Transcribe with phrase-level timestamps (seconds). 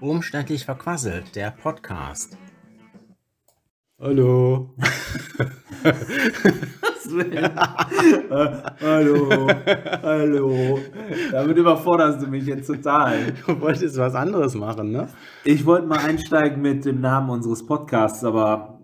[0.00, 2.38] Umständlich verquasselt, der Podcast.
[4.00, 4.74] Hallo.
[8.80, 9.48] hallo,
[10.02, 10.78] hallo.
[11.30, 13.34] Damit überforderst du mich jetzt total.
[13.46, 15.08] Du wolltest was anderes machen, ne?
[15.44, 18.80] Ich wollte mal einsteigen mit dem Namen unseres Podcasts, aber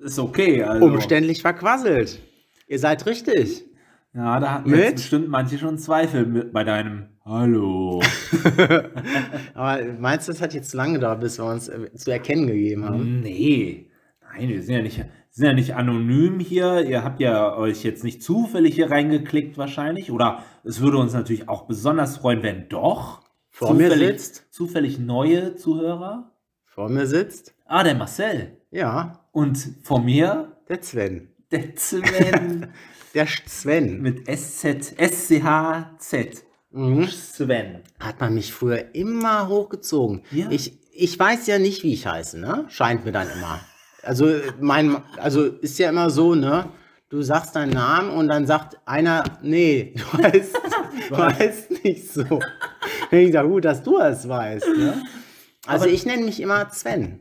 [0.00, 0.64] ist okay.
[0.64, 0.84] Also.
[0.84, 2.20] Umständlich verquasselt.
[2.66, 3.65] Ihr seid richtig.
[4.16, 8.02] Ja, da hatten jetzt bestimmt manche schon Zweifel mit bei deinem Hallo.
[9.54, 12.46] Aber meinst du, das hat jetzt zu lange gedauert, bis wir uns äh, zu erkennen
[12.46, 13.20] gegeben haben?
[13.20, 13.90] nee.
[14.32, 16.82] Nein, wir sind ja nicht, sind ja nicht anonym hier.
[16.86, 20.10] Ihr habt ja euch jetzt nicht zufällig hier reingeklickt wahrscheinlich.
[20.10, 23.22] Oder es würde uns natürlich auch besonders freuen, wenn doch.
[23.50, 24.46] Vor mir zufällig, sitzt?
[24.50, 26.32] Zufällig neue Zuhörer.
[26.64, 27.54] Vor mir sitzt?
[27.64, 28.58] Ah, der Marcel.
[28.70, 31.28] Ja, Und vor mir der Sven.
[31.50, 32.66] der Sven
[33.16, 34.02] Der Sven.
[34.02, 36.44] mit SZ, SCHZ.
[36.70, 37.08] Mhm.
[37.08, 37.82] Sven.
[37.98, 40.22] Hat man mich früher immer hochgezogen.
[40.30, 40.48] Ja.
[40.50, 42.66] Ich, ich weiß ja nicht, wie ich heiße, ne?
[42.68, 43.60] Scheint mir dann immer.
[44.02, 44.28] Also,
[44.60, 46.68] mein, also ist ja immer so, ne?
[47.08, 50.56] Du sagst deinen Namen und dann sagt einer, nee, du heißt,
[51.08, 52.40] du heißt nicht so.
[53.10, 55.02] Ich sage, gut, dass du es weißt, ne?
[55.66, 57.20] Also Aber- ich nenne mich immer Sven.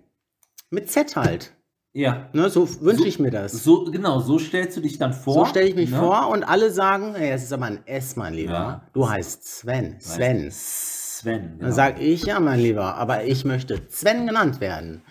[0.71, 1.53] Mit Z halt.
[1.95, 2.27] Ja.
[2.33, 2.49] Ne?
[2.49, 3.53] So wünsche ich mir das.
[3.63, 5.33] So, genau, so stellst du dich dann vor.
[5.33, 5.97] So stelle ich mich ne?
[5.97, 8.51] vor und alle sagen, hey, es ist aber ein S, mein Lieber.
[8.51, 8.81] Ja.
[8.91, 9.95] Du heißt Sven.
[10.01, 10.49] Sven.
[10.51, 11.41] Sven.
[11.51, 11.71] Dann Genau.
[11.71, 15.03] sag ich, ja, mein Lieber, aber ich möchte Sven genannt werden.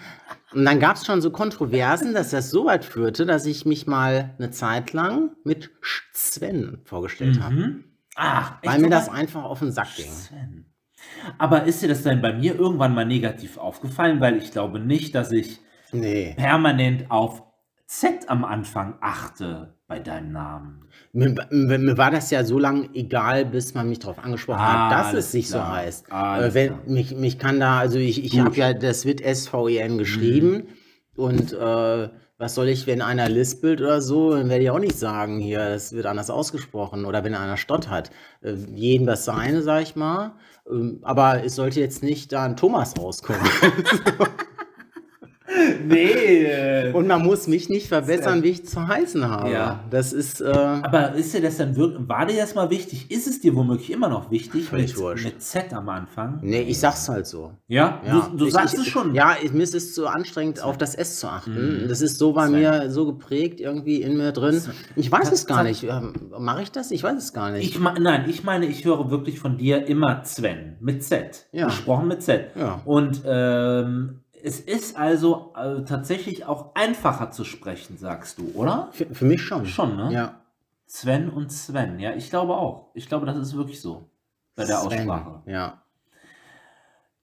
[0.52, 3.86] Und dann gab es schon so Kontroversen, dass das so weit führte, dass ich mich
[3.86, 5.70] mal eine Zeit lang mit
[6.12, 7.54] Sven vorgestellt habe.
[7.54, 7.84] Mhm.
[8.14, 10.10] Ach, echt Weil mir so das einfach auf den Sack ging.
[10.10, 10.66] Sven.
[11.38, 14.20] Aber ist dir das dann bei mir irgendwann mal negativ aufgefallen?
[14.20, 15.60] Weil ich glaube nicht, dass ich
[15.94, 16.34] Nee.
[16.36, 17.42] permanent auf
[17.86, 20.80] Z am Anfang achte bei deinem Namen.
[21.12, 24.88] Mir, mir, mir war das ja so lange egal, bis man mich darauf angesprochen Ah,
[24.90, 25.66] hat, dass alles es sich klar.
[25.66, 26.12] so heißt.
[26.12, 26.80] Alles Äh, wenn, klar.
[26.86, 30.68] mich, mich kann da, also ich, ich habe ja, das wird SVEN geschrieben
[31.14, 34.98] und äh, was soll ich, wenn einer lispelt oder so, dann werde ich auch nicht
[34.98, 38.10] sagen, hier, das wird anders ausgesprochen oder wenn einer Stott hat.
[38.42, 40.32] Äh, jedem das seine, sag ich mal.
[40.68, 43.40] Ähm, aber es sollte jetzt nicht da ein Thomas rauskommen.
[45.86, 46.90] Nee.
[46.92, 49.50] und man muss mich nicht verbessern, wie ich zu heißen habe.
[49.50, 49.80] Ja.
[49.90, 53.10] Das ist, äh, Aber ist dir das dann wirklich, war dir das mal wichtig?
[53.10, 56.38] Ist es dir womöglich immer noch wichtig mit, mit Z am Anfang?
[56.42, 57.52] nee, ich sag's halt so.
[57.66, 59.14] Ja, Ja, du, du ich- sagst ich, es schon.
[59.14, 61.82] Ja, ich, mir ist es zu anstrengend, auf das S zu achten.
[61.84, 61.88] Mhm.
[61.88, 62.60] Das ist so bei Sven.
[62.60, 64.60] mir so geprägt irgendwie in mir drin.
[64.96, 65.84] Ich weiß es gar nicht.
[65.84, 66.90] Ähm, Mache ich das?
[66.90, 67.68] Ich weiß es gar nicht.
[67.76, 71.46] Ich nein, ich meine, ich höre wirklich von dir immer Sven mit Z.
[71.52, 71.66] Ja.
[71.66, 72.50] Gesprochen mit Z.
[72.56, 72.80] Ja.
[72.84, 78.90] Und ähm, es ist also äh, tatsächlich auch einfacher zu sprechen, sagst du, oder?
[78.92, 79.64] für, für mich schon.
[79.64, 80.12] Schon, ne?
[80.12, 80.40] Ja.
[80.86, 81.98] Sven und Sven.
[81.98, 82.90] Ja, ich glaube auch.
[82.92, 84.10] Ich glaube, das ist wirklich so.
[84.54, 85.42] Bei der Sven, Aussprache.
[85.46, 85.82] Ja.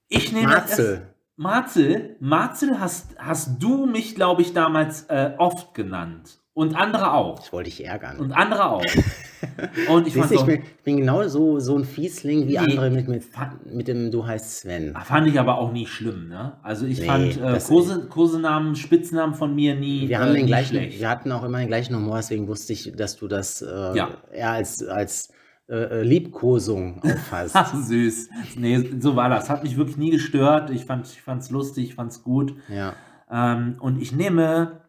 [0.08, 1.14] Ich nehme Marzel.
[1.36, 6.40] Marzel, Marzel hast, hast du mich, glaube ich, damals äh, oft genannt.
[6.53, 7.46] Und andere auch.
[7.46, 8.18] Ich wollte dich ärgern.
[8.18, 8.84] Und andere auch.
[9.90, 12.57] Und ich Siehst ich bin, ich bin genau so, so ein Fiesling wie Nee.
[12.57, 13.24] andere mit, mit,
[13.66, 14.94] mit dem Du heißt Sven.
[15.03, 16.53] fand ich aber auch nie schlimm, ne?
[16.63, 20.07] Also ich Nee, fand äh, Kose, Kosenamen, Spitznamen von mir nie.
[20.07, 21.00] Wir äh, haben den nie gleichen, schlecht.
[21.00, 23.66] wir hatten auch immer den gleichen Humor, deswegen wusste ich, dass du das äh,
[23.97, 24.09] Ja.
[24.31, 25.29] eher als, als
[25.69, 27.56] äh, äh, Liebkosung auffasst.
[27.56, 28.29] Ach, süß.
[28.58, 29.50] Nee, so war das.
[29.50, 30.69] Hat mich wirklich nie gestört.
[30.69, 32.56] Ich fand es fand's lustig, ich fand es gut.
[32.69, 32.94] ja.
[33.34, 34.81] Ähm, und ich nehme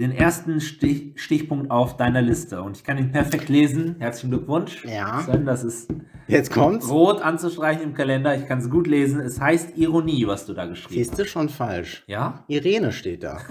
[0.00, 2.62] den ersten Stich, Stichpunkt auf deiner Liste.
[2.62, 3.96] Und ich kann ihn perfekt lesen.
[3.98, 4.84] Herzlichen Glückwunsch.
[4.86, 5.20] Ja.
[5.20, 5.92] Sven, Das ist
[6.26, 6.88] Jetzt kommt's.
[6.88, 8.34] rot anzustreichen im Kalender.
[8.34, 9.20] Ich kann es gut lesen.
[9.20, 11.98] Es heißt Ironie, was du da geschrieben Siehst du schon falsch.
[12.00, 12.08] hast.
[12.08, 12.44] Ja?
[12.48, 13.38] Irene steht da.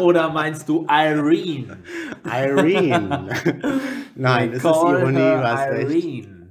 [0.00, 1.78] Oder meinst du Irene?
[2.24, 3.28] Irene.
[4.14, 5.82] Nein, es ist Ironie, was.
[5.82, 6.48] Irene.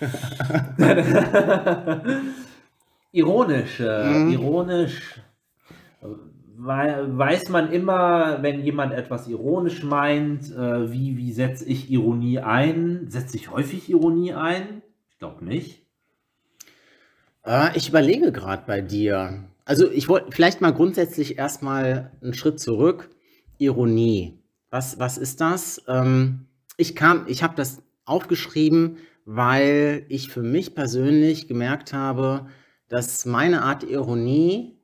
[3.12, 4.32] Ironisch, äh, Mhm.
[4.32, 5.20] ironisch.
[6.56, 12.38] Wei- Weiß man immer, wenn jemand etwas ironisch meint, äh, wie, wie setze ich Ironie
[12.40, 13.06] ein?
[13.08, 14.82] Setze ich häufig Ironie ein?
[15.10, 15.82] Ich glaube nicht.
[17.46, 19.44] Äh, ich überlege gerade bei dir.
[19.64, 23.08] Also ich wollte vielleicht mal grundsätzlich erstmal einen Schritt zurück.
[23.58, 24.38] Ironie.
[24.70, 25.82] Was, was ist das?
[25.88, 32.46] Ähm, ich kam, ich habe das aufgeschrieben, weil ich für mich persönlich gemerkt habe,
[32.88, 34.76] dass meine Art Ironie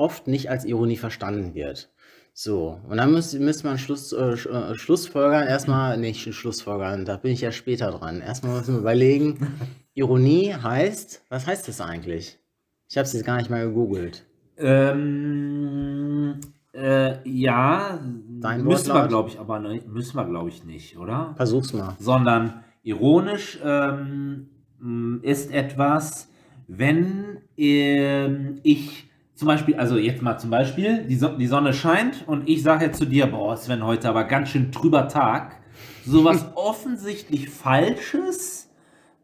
[0.00, 1.90] oft nicht als Ironie verstanden wird.
[2.32, 7.32] So, und dann müsste müsste man Schluss, äh, äh, Schlussfolgern, erstmal, nicht Schlussfolgern, da bin
[7.32, 8.20] ich ja später dran.
[8.20, 9.58] Erstmal müssen wir überlegen,
[9.94, 12.38] Ironie heißt, was heißt das eigentlich?
[12.88, 14.24] Ich habe es jetzt gar nicht mal gegoogelt.
[14.56, 16.40] Ähm,
[16.72, 18.00] äh, ja,
[18.40, 21.34] dein Müssen wir, glaube ich, aber ne, müssen wir, glaube ich, nicht, oder?
[21.36, 21.96] Versuch's mal.
[21.98, 24.48] Sondern ironisch ähm,
[25.22, 26.30] ist etwas,
[26.68, 29.09] wenn ähm, ich
[29.40, 32.84] zum Beispiel, also jetzt mal zum Beispiel, die, Son die Sonne scheint und ich sage
[32.84, 35.56] jetzt zu dir, boah, Sven, heute aber ganz schön trüber Tag.
[36.04, 38.68] Sowas offensichtlich Falsches,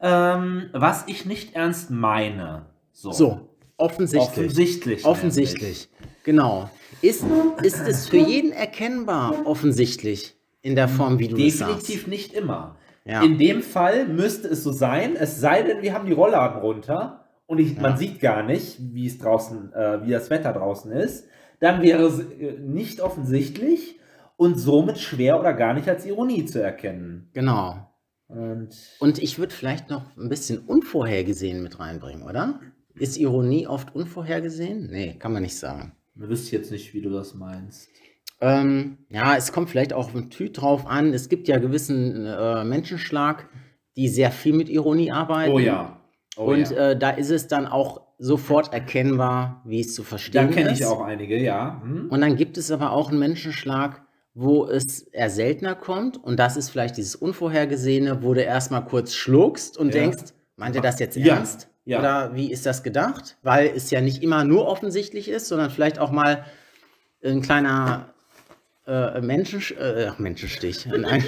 [0.00, 2.64] ähm, was ich nicht ernst meine.
[2.92, 4.46] So, So, offensichtlich.
[4.46, 5.04] offensichtlich.
[5.04, 5.90] Offensichtlich.
[6.24, 6.70] Genau.
[7.02, 7.22] Ist,
[7.62, 11.52] ist es für jeden erkennbar offensichtlich in der Form, wie du nämlich.
[11.52, 11.74] es sagst?
[11.90, 12.76] Definitiv nicht immer.
[13.04, 13.22] Ja.
[13.22, 17.25] In dem Fall müsste es so sein, es sei denn, wir haben die Rollladen runter
[17.46, 17.82] und ich, Ja.
[17.82, 21.26] man sieht gar nicht, wie es draußen, äh, wie das Wetter draußen ist.
[21.60, 23.98] Dann wäre es äh, nicht offensichtlich
[24.36, 27.30] und somit schwer oder gar nicht als Ironie zu erkennen.
[27.32, 27.88] Genau.
[28.28, 32.60] Und Und ich würde vielleicht noch ein bisschen unvorhergesehen mit reinbringen, oder?
[32.94, 34.88] Ist Ironie oft unvorhergesehen?
[34.90, 35.92] Nee, kann man nicht sagen.
[36.16, 37.88] ich wüsste jetzt nicht, wie du das meinst.
[38.40, 41.14] Ähm, ja, es kommt vielleicht auch auf den Typ drauf an.
[41.14, 43.48] Es gibt ja gewissen äh, Menschenschlag,
[43.96, 45.52] die sehr viel mit Ironie arbeiten.
[45.52, 46.00] Oh ja.
[46.36, 46.90] Oh Und ja.
[46.90, 50.80] äh, da ist es dann auch sofort erkennbar, wie es zu verstehen da kenne ist.
[50.80, 51.80] ich auch einige, ja.
[51.82, 52.08] Hm?
[52.10, 54.02] Und dann gibt es aber auch einen Menschenschlag,
[54.34, 56.22] wo es eher seltener kommt.
[56.22, 60.02] Und das ist vielleicht dieses Unvorhergesehene, wo du erstmal kurz schluckst und Ja.
[60.02, 61.36] denkst, meint ihr das jetzt Ja.
[61.36, 61.68] ernst?
[61.84, 62.00] Ja.
[62.00, 63.36] Oder wie ist das gedacht?
[63.42, 66.44] Weil es ja nicht immer nur offensichtlich ist, sondern vielleicht auch mal
[67.24, 68.12] ein kleiner
[68.86, 70.86] äh, Menschensch äh, Menschenstich.
[70.92, 71.22] Ein,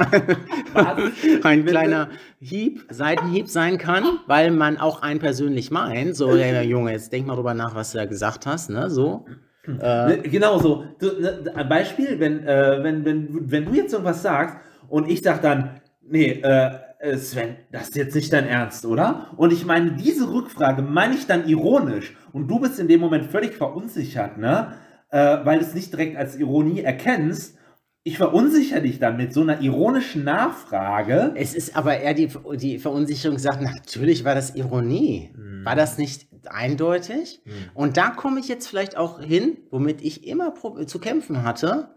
[0.74, 1.12] ein,
[1.42, 2.08] ein kleiner
[2.40, 6.16] Hieb, Seitenhieb sein kann, weil man auch einen persönlich meint.
[6.16, 8.90] So, ja, Junge, jetzt denk mal drüber nach, was du da gesagt hast, ne?
[8.90, 9.26] So.
[9.66, 10.84] Äh, Ne, Genau so.
[10.98, 14.56] Du, ne, ein Beispiel, wenn, äh, wenn, wenn, wenn du jetzt irgendwas sagst
[14.88, 16.70] und ich sag dann, nee, äh,
[17.00, 19.28] äh, Sven, das ist jetzt nicht dein Ernst, oder?
[19.36, 23.26] Und ich meine, diese Rückfrage meine ich dann ironisch und du bist in dem Moment
[23.26, 24.72] völlig verunsichert, ne?
[25.10, 27.56] Äh, weil du es nicht direkt als Ironie erkennst.
[28.02, 31.32] Ich verunsichere dich dann mit so einer ironischen Nachfrage.
[31.36, 35.30] Es ist aber eher die, die Verunsicherung sagt, natürlich war das Ironie.
[35.34, 35.64] Hm.
[35.64, 37.42] War das nicht eindeutig?
[37.74, 40.54] Und da komme ich jetzt vielleicht auch hin, womit ich immer
[40.86, 41.94] zu kämpfen hatte.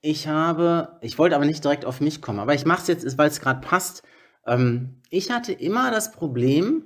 [0.00, 3.18] Ich habe, ich wollte aber nicht direkt auf mich kommen, aber ich mache es jetzt,
[3.18, 4.02] weil es gerade passt.
[4.46, 6.84] Ähm, ich hatte immer das Problem,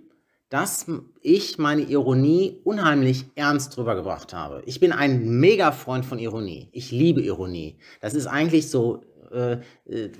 [0.48, 0.86] dass
[1.20, 4.62] ich meine Ironie unheimlich ernst drüber gebracht habe.
[4.64, 6.68] Ich bin ein Mega-Freund von Ironie.
[6.72, 7.78] Ich liebe Ironie.
[8.00, 10.10] Das ist eigentlich so, äh, äh,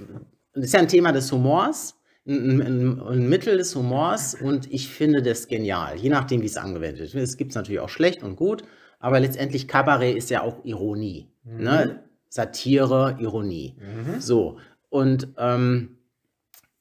[0.52, 4.88] das ist ja ein Thema des Humors, ein, ein, ein Mittel des Humors und ich
[4.88, 7.24] finde das genial, je nachdem, wie es angewendet wird.
[7.24, 8.64] Es gibt es natürlich auch schlecht und gut,
[8.98, 11.30] aber letztendlich Kabarett ist ja auch Ironie.
[11.44, 12.02] Ne?
[12.28, 13.76] Satire, Ironie.
[14.18, 14.58] So,
[14.90, 15.98] und ähm,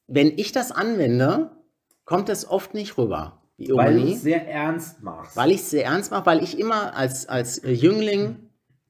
[0.06, 1.50] wenn ich das anwende,
[2.04, 3.37] kommt es oft nicht rüber.
[3.58, 4.14] Die Weil du Ironie.
[4.14, 5.36] es sehr ernst machst.
[5.36, 8.36] Weil ich es sehr ernst mache, weil ich immer als, als Jüngling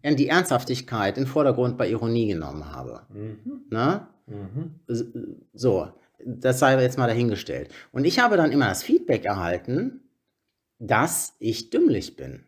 [0.02, 3.02] in die Ernsthaftigkeit in den Vordergrund bei Ironie genommen habe.
[3.08, 3.62] Mhm.
[3.70, 4.06] Ne?
[4.26, 5.40] Mhm.
[5.54, 5.88] So,
[6.24, 7.70] das sei jetzt mal dahingestellt.
[7.92, 10.02] Und ich habe dann immer das Feedback erhalten,
[10.78, 12.44] dass ich dümmlich bin.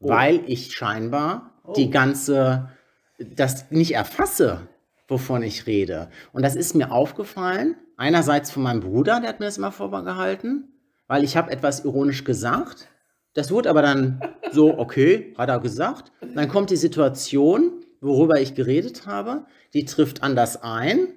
[0.00, 0.08] Oh.
[0.08, 1.74] Weil ich scheinbar Oh.
[1.74, 2.70] die ganze,
[3.18, 4.66] das nicht erfasse,
[5.06, 6.10] wovon ich rede.
[6.32, 10.71] Und das ist mir aufgefallen, einerseits von meinem Bruder, der hat mir das immer vorgehalten,
[11.12, 12.88] weil ich habe etwas ironisch gesagt.
[13.34, 16.10] Das wurde aber dann so, okay, hat er gesagt.
[16.34, 19.44] Dann kommt die Situation, worüber ich geredet habe,
[19.74, 21.08] die trifft anders ein.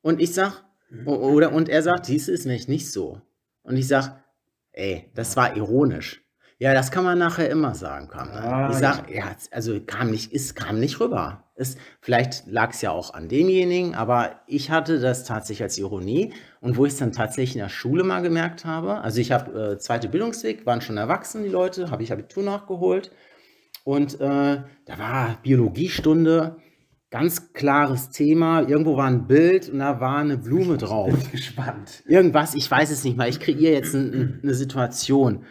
[0.00, 0.64] Und ich sag,
[1.04, 3.20] o- oder, und er sagt, dies ist nämlich nicht so.
[3.62, 4.24] Und ich sag,
[4.72, 6.21] ey, das war ironisch.
[6.62, 8.44] Ja, das kann man nachher immer sagen, kam dann.
[8.44, 9.34] Ah, ich sag, ja.
[9.50, 11.42] also kam nicht, es kam nicht rüber.
[11.56, 16.32] Es, vielleicht lag es ja auch an demjenigen, aber ich hatte das tatsächlich als Ironie.
[16.60, 19.72] Und wo ich es dann tatsächlich in der Schule mal gemerkt habe, also ich habe
[19.72, 23.10] äh, zweite Bildungsweg, waren schon erwachsen die Leute, habe ich Abitur nachgeholt.
[23.82, 26.58] Und äh, da war Biologiestunde,
[27.10, 28.60] ganz klares Thema.
[28.60, 31.10] Irgendwo war ein Bild und da war eine Blume drauf.
[31.10, 32.04] Bin ich gespannt.
[32.06, 33.28] Irgendwas, ich weiß es nicht mal.
[33.28, 35.44] Ich kreiere jetzt ein, eine Situation.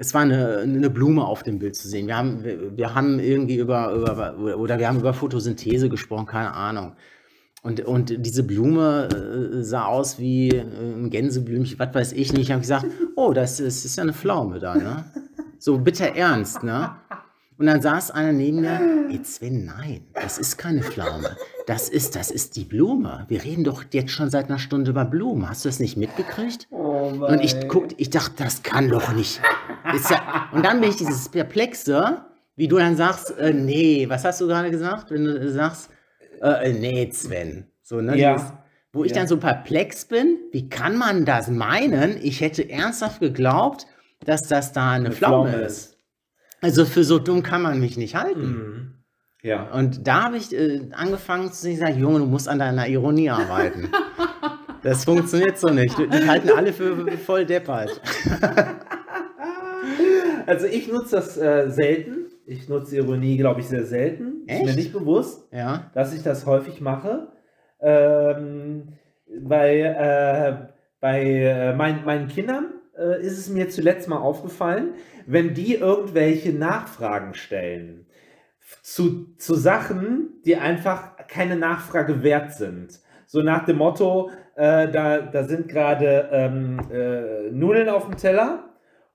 [0.00, 2.06] Es war eine, eine Blume auf dem Bild zu sehen.
[2.06, 6.54] Wir haben, wir, wir haben irgendwie über, über, oder wir haben über Photosynthese gesprochen, keine
[6.54, 6.92] Ahnung.
[7.62, 12.42] Und, und diese Blume äh, sah aus wie äh, ein Gänseblümchen, was weiß ich nicht.
[12.42, 12.86] Ich habe gesagt,
[13.16, 15.04] oh, das ist, ist ja eine Pflaume da, ne?
[15.58, 16.90] So bitter ernst, ne?
[17.58, 18.78] Und dann saß einer neben mir,
[19.08, 21.36] hey Sven, nein, das ist keine Pflaume.
[21.66, 23.26] Das ist, das ist die Blume.
[23.26, 25.50] Wir reden doch jetzt schon seit einer Stunde über Blumen.
[25.50, 26.68] Hast du das nicht mitgekriegt?
[26.70, 29.40] Oh Und ich guckte, ich dachte, das kann doch nicht.
[29.94, 32.22] Ist ja, und dann bin ich dieses Perplexe,
[32.56, 35.10] wie du dann sagst, äh, nee, was hast du gerade gesagt?
[35.10, 35.90] Wenn du sagst,
[36.42, 37.66] äh, nee, Sven.
[37.82, 38.16] So, ne?
[38.16, 38.34] Ja.
[38.34, 38.52] Dieses,
[38.92, 39.18] wo ich Ja.
[39.18, 42.18] dann so perplex bin, wie kann man das meinen?
[42.22, 43.86] Ich hätte ernsthaft geglaubt,
[44.24, 45.96] dass das da eine, Pflaume, ist.
[46.60, 48.46] Also für so dumm kann man mich nicht halten.
[48.46, 48.94] Mhm.
[49.42, 49.70] Ja.
[49.70, 53.90] Und da habe ich äh, angefangen zu sagen, Junge, du musst an deiner Ironie arbeiten.
[54.80, 55.98] Das funktioniert so nicht.
[55.98, 58.00] Die halten alle für voll deppert.
[60.48, 62.26] Also ich nutze das äh, selten.
[62.46, 64.44] Ich nutze Ironie, glaube ich, sehr selten.
[64.46, 64.76] Ist mir Echt?
[64.76, 65.90] nicht bewusst, Ja.
[65.94, 67.28] dass ich das häufig mache.
[67.80, 68.94] Ähm,
[69.42, 70.68] bei äh,
[71.00, 74.94] bei äh, mein, meinen Kindern äh, ist es mir zuletzt mal aufgefallen,
[75.26, 78.06] wenn die irgendwelche Nachfragen stellen
[78.82, 83.00] zu, zu Sachen, die einfach keine Nachfrage wert sind.
[83.26, 88.67] So nach dem Motto, äh, da, da sind gerade ähm, äh, Nudeln auf dem Teller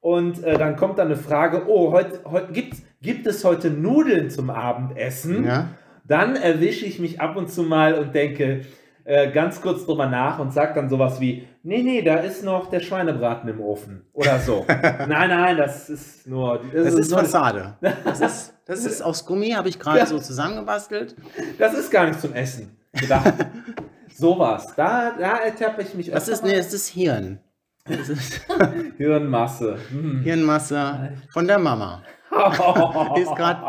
[0.04, 4.30] und äh, dann kommt dann eine Frage, oh, heute, heute gibt, gibt es heute Nudeln
[4.30, 5.46] zum Abendessen?
[5.46, 5.70] ja.
[6.06, 8.66] Dann erwische ich mich ab und zu mal und denke
[9.06, 12.70] äh, ganz kurz drüber nach und sage dann sowas wie, nee, nee, da ist noch
[12.70, 14.66] der Schweinebraten im Ofen oder so.
[14.68, 16.60] nein, nein, das ist nur...
[16.74, 17.78] Das ist nur, Fassade.
[18.04, 20.06] Das ist, das ist aus Gummi, habe ich gerade Ja.
[20.06, 21.16] so zusammengebastelt.
[21.58, 23.34] Das ist gar nicht zum Essen gedacht.
[24.14, 27.40] Sowas, da, da ertappe ich mich Das ist, nee, das ist Hirn.
[27.86, 28.74] Das ist mal.
[28.98, 29.78] Hirnmasse.
[29.90, 30.22] Hm.
[30.22, 32.02] Hirnmasse von der Mama.
[33.16, 33.62] Ist gerade,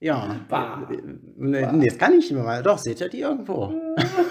[0.00, 0.36] ja.
[0.48, 0.88] Bah.
[1.36, 2.62] Nee, nee, das kann ich nicht mehr.
[2.62, 3.74] Doch, seht ihr die irgendwo?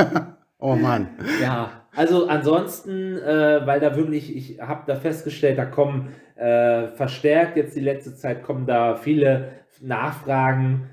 [0.60, 1.10] oh Mann.
[1.42, 7.58] Ja, also ansonsten, äh, weil da wirklich, ich habe da festgestellt, da kommen äh, verstärkt
[7.58, 9.50] jetzt die letzte Zeit kommen da viele
[9.82, 10.90] Nachfragen,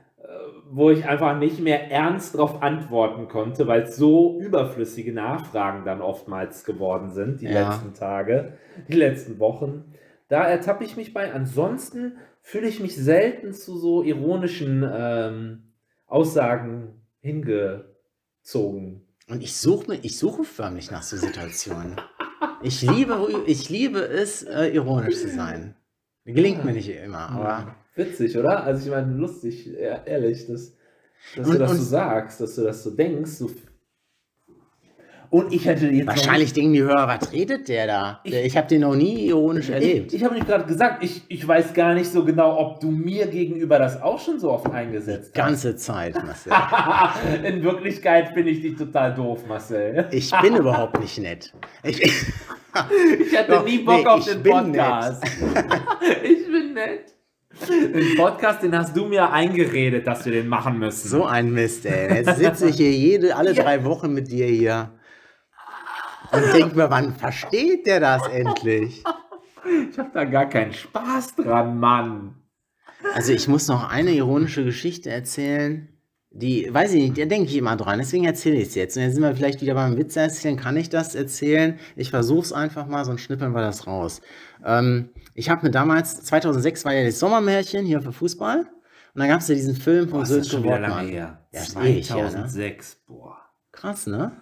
[0.76, 6.00] wo ich einfach nicht mehr ernst darauf antworten konnte, weil es so überflüssige Nachfragen dann
[6.02, 7.68] oftmals geworden sind, die Ja.
[7.70, 8.54] letzten Tage,
[8.88, 9.94] die letzten Wochen.
[10.28, 11.32] Da ertappe ich mich bei.
[11.32, 15.62] Ansonsten fühle ich mich selten zu so ironischen ähm,
[16.06, 19.02] Aussagen hingezogen.
[19.28, 21.96] Und ich suche ich suche förmlich nach so Situationen.
[22.62, 25.76] Ich liebe, ich liebe es, äh, ironisch zu sein.
[26.24, 28.64] Gelingt mir nicht immer, aber Witzig, oder?
[28.64, 29.70] Also ich meine, lustig,
[30.06, 30.74] ehrlich, dass,
[31.36, 33.30] dass du Und- das und- so sagst, dass du das so denkst.
[33.32, 33.50] So
[35.30, 38.20] und ich hätte jetzt wahrscheinlich denken die Hörer, was redet der da?
[38.22, 40.12] Ich- Ich habe den noch nie ironisch erlebt.
[40.12, 42.90] ich, ich habe nicht gerade gesagt, ich, ich weiß gar nicht so genau, ob du
[42.92, 46.52] mir gegenüber das auch schon so oft eingesetzt Ganze Zeit, Marcel.
[46.52, 47.20] hast.
[47.44, 50.06] In Wirklichkeit finde ich dich total doof, Marcel.
[50.12, 51.52] Ich bin überhaupt nicht nett.
[51.82, 52.00] Ich,
[53.20, 55.24] Ich hatte Doch, nie Bock nee, auf den bin Podcast.
[56.24, 57.13] ich bin nett.
[57.68, 61.08] Den Podcast, den hast du mir eingeredet, dass wir den machen müssen.
[61.08, 62.16] so ein Mist, ey.
[62.24, 63.62] Jetzt sitze ich hier jede, alle Ja.
[63.62, 64.92] drei Wochen mit dir hier.
[66.32, 69.04] Und denk mir, wann versteht der das endlich?
[69.90, 72.34] Ich habe da gar keinen Spaß dran, Mann.
[73.14, 75.88] Also ich muss noch eine ironische Geschichte erzählen.
[76.30, 78.00] Die, weiß ich nicht, da denke ich immer dran.
[78.00, 78.96] Deswegen erzähle ich es jetzt.
[78.96, 80.56] Und jetzt sind wir vielleicht wieder beim Witz erzählen.
[80.56, 81.78] Kann ich das erzählen?
[81.94, 84.20] Ich versuche es einfach mal, sonst schnippeln wir das raus.
[84.66, 88.60] Ähm, ich habe mir damals, 2006 war ja das Sommermärchen hier für Fußball.
[88.60, 91.12] Und dann gab es ja diesen Film von Sönke Wortmann.
[91.12, 92.30] Ja, ist ewig her, ne?
[92.30, 93.38] 2006, boah.
[93.70, 94.32] Krass, ne?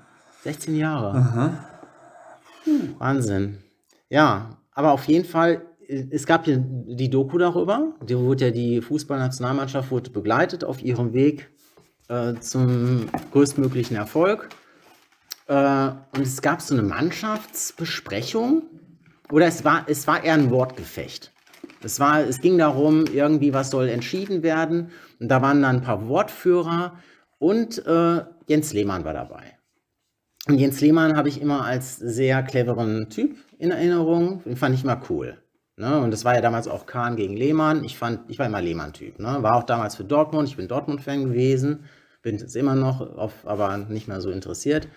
[0.45, 1.19] 16 Jahre.
[1.19, 1.69] Aha.
[2.99, 3.59] Wahnsinn.
[4.09, 7.95] Ja, aber auf jeden Fall, äh, es gab hier die Doku darüber.
[8.03, 11.51] Die wurde ja die Fußballnationalmannschaft wurde begleitet auf ihrem Weg
[12.09, 14.49] äh, zum größtmöglichen Erfolg.
[15.49, 18.63] Äh, und es gab so eine Mannschaftsbesprechung.
[19.33, 21.33] Oder es war, es war eher ein Wortgefecht.
[21.83, 24.91] Es, war, es ging darum, irgendwie, was soll entschieden werden.
[25.19, 26.99] Und da waren dann ein paar Wortführer
[27.39, 29.59] und äh, Jens Lehmann war dabei.
[30.47, 34.43] Und Jens Lehmann habe ich immer als sehr cleveren Typ in Erinnerung.
[34.45, 35.39] Den fand ich immer cool.
[35.77, 35.99] Ne?
[35.99, 37.85] Und das war ja damals auch Kahn gegen Lehmann.
[37.85, 39.19] Ich, fand, ich war immer Lehmann-Typ.
[39.19, 39.39] Ne?
[39.41, 40.49] War auch damals für Dortmund.
[40.49, 41.85] Ich bin Dortmund-Fan gewesen.
[42.21, 44.89] Bin es immer noch, auf, aber nicht mehr so interessiert.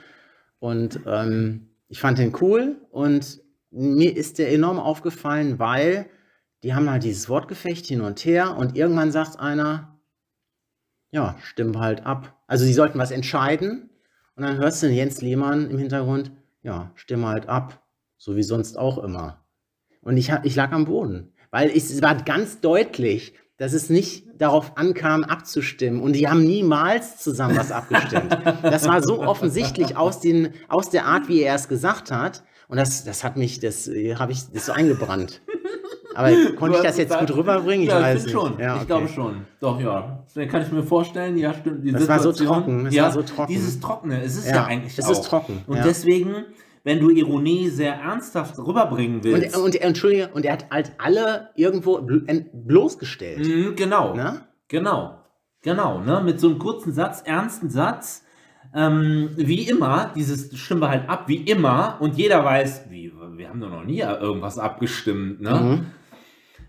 [0.60, 2.76] Und ähm, ich fand den cool.
[2.92, 3.45] Und
[3.76, 6.10] mir ist der enorm aufgefallen, weil
[6.64, 8.58] die haben halt dieses Wortgefecht hin und her.
[8.58, 10.00] Und irgendwann sagt einer,
[11.12, 12.42] ja, stimmen halt ab.
[12.48, 13.90] Also sie sollten was entscheiden.
[14.36, 17.86] Und dann hörst du den Jens Lehmann im Hintergrund, ja, stimme halt ab,
[18.18, 19.46] so wie sonst auch immer.
[20.02, 24.26] Und ich, ich lag am Boden, weil ich, es war ganz deutlich, dass es nicht
[24.38, 26.02] darauf ankam, abzustimmen.
[26.02, 28.38] Und die haben niemals zusammen was abgestimmt.
[28.64, 32.44] Das war so offensichtlich aus, den, aus der Art, wie er es gesagt hat.
[32.68, 35.42] Und das, das hat mich, das äh, habe ich das so eingebrannt.
[36.16, 37.84] Aber konnte ich das jetzt gut rüberbringen?
[37.84, 38.58] Ich ja, weiß ich schon.
[38.58, 38.86] Ja, Ich okay.
[38.88, 39.46] glaube schon.
[39.60, 40.24] Doch, ja.
[40.34, 41.38] Das kann ich mir vorstellen.
[41.38, 41.84] Ja, stimmt.
[41.86, 43.52] Die Das war so Situation- trocken, es ja, war so trocken.
[43.52, 44.22] Dieses Trockene.
[44.24, 45.12] Es ist ja, Ja, eigentlich es auch.
[45.12, 45.84] ist trocken, Und ja.
[45.84, 46.46] deswegen,
[46.86, 49.58] wenn du Ironie sehr ernsthaft rüberbringen Und, willst.
[49.58, 52.00] und, Entschuldige, und er hat halt alle irgendwo
[52.54, 53.46] bloßgestellt.
[53.46, 54.14] Mhm, genau.
[54.16, 54.42] Ne?
[54.70, 55.18] Genau.
[55.62, 56.00] Genau.
[56.00, 56.22] Ne?
[56.24, 58.24] Mit so einem kurzen Satz, ernsten Satz.
[58.76, 61.98] Ähm, wie immer, dieses stimmen wir halt ab, wie immer.
[62.02, 65.40] Und jeder weiß, wie, wir haben doch noch nie irgendwas abgestimmt.
[65.42, 65.54] Ne?
[65.54, 65.86] Mhm.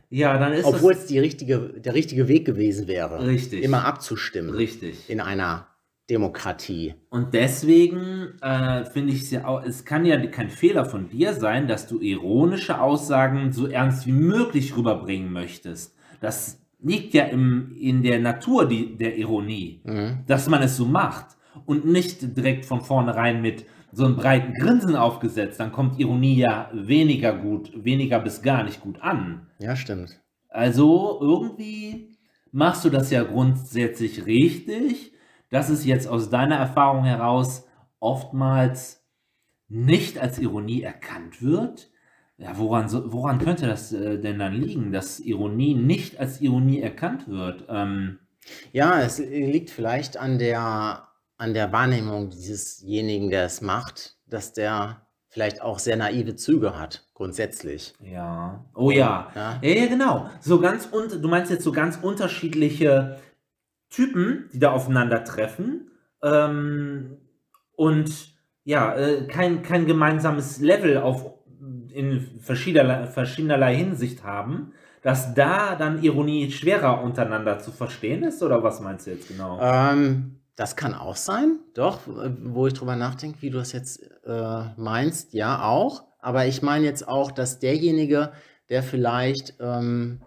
[0.08, 3.64] Ja, dann ist Obwohl es die richtige, der richtige Weg gewesen wäre, richtig.
[3.64, 5.10] immer abzustimmen richtig.
[5.10, 5.66] in einer
[6.08, 6.94] Demokratie.
[7.10, 11.34] Und deswegen äh, finde ich es ja auch, es kann ja kein Fehler von dir
[11.34, 15.96] sein, dass du ironische Aussagen so ernst wie möglich rüberbringen möchtest.
[16.20, 20.18] Das liegt ja im, in der Natur die, der Ironie, Mhm.
[20.28, 24.96] dass man es so macht und nicht direkt von vornherein mit so einem breiten Grinsen
[24.96, 25.58] aufgesetzt.
[25.58, 29.46] Dann kommt Ironie ja weniger gut, weniger bis gar nicht gut an.
[29.58, 30.20] Ja, stimmt.
[30.48, 32.16] Also irgendwie
[32.52, 35.12] machst du das ja grundsätzlich richtig,
[35.50, 37.66] dass es jetzt aus deiner Erfahrung heraus
[38.00, 39.04] oftmals
[39.68, 41.90] nicht als Ironie erkannt wird.
[42.38, 47.28] Ja, woran, woran könnte das äh, denn dann liegen, dass Ironie nicht als Ironie erkannt
[47.28, 47.64] wird?
[47.68, 48.18] Ähm,
[48.72, 51.05] Ja, es liegt vielleicht an der,
[51.38, 57.06] an der Wahrnehmung diesesjenigen, der es macht, dass der vielleicht auch sehr naive Züge hat,
[57.12, 57.94] grundsätzlich.
[58.00, 58.64] ja.
[58.74, 59.30] Oh ja.
[59.34, 60.30] Ja, Ja, ja, genau.
[60.40, 63.18] So ganz und du meinst jetzt so ganz unterschiedliche
[63.90, 65.90] Typen, die da aufeinandertreffen
[66.22, 67.18] ähm,
[67.72, 71.34] und ja, äh, kein, kein gemeinsames Level auf
[71.92, 78.62] in verschiedenerlei, verschiedenerlei Hinsicht haben, dass da dann Ironie schwerer untereinander zu verstehen ist oder
[78.62, 79.58] was meinst du jetzt genau?
[79.62, 84.62] ähm, das kann auch sein, doch, wo ich drüber nachdenke, wie du das jetzt äh,
[84.76, 86.04] meinst, ja auch.
[86.18, 88.32] Aber ich meine jetzt auch, dass derjenige,
[88.68, 90.22] der vielleicht ähm,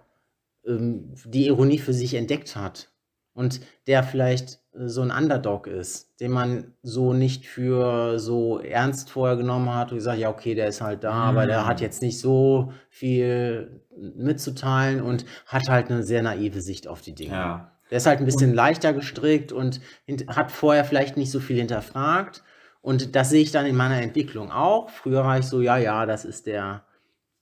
[0.65, 2.89] ähm, die Ironie für sich entdeckt hat
[3.33, 9.09] und der vielleicht äh, so ein Underdog ist, den man so nicht für so ernst
[9.09, 11.83] vorher genommen hat und gesagt, ja, okay, der ist halt da, aber der hat Mm.
[11.83, 17.33] jetzt nicht so viel mitzuteilen und hat halt eine sehr naive Sicht auf die Dinge.
[17.33, 17.71] ja.
[17.89, 19.81] Der ist halt ein bisschen leichter gestrickt und
[20.27, 22.43] hat vorher vielleicht nicht so viel hinterfragt.
[22.81, 24.89] Und das sehe ich dann in meiner Entwicklung auch.
[24.89, 26.83] Früher war ich so, ja, ja, das ist der,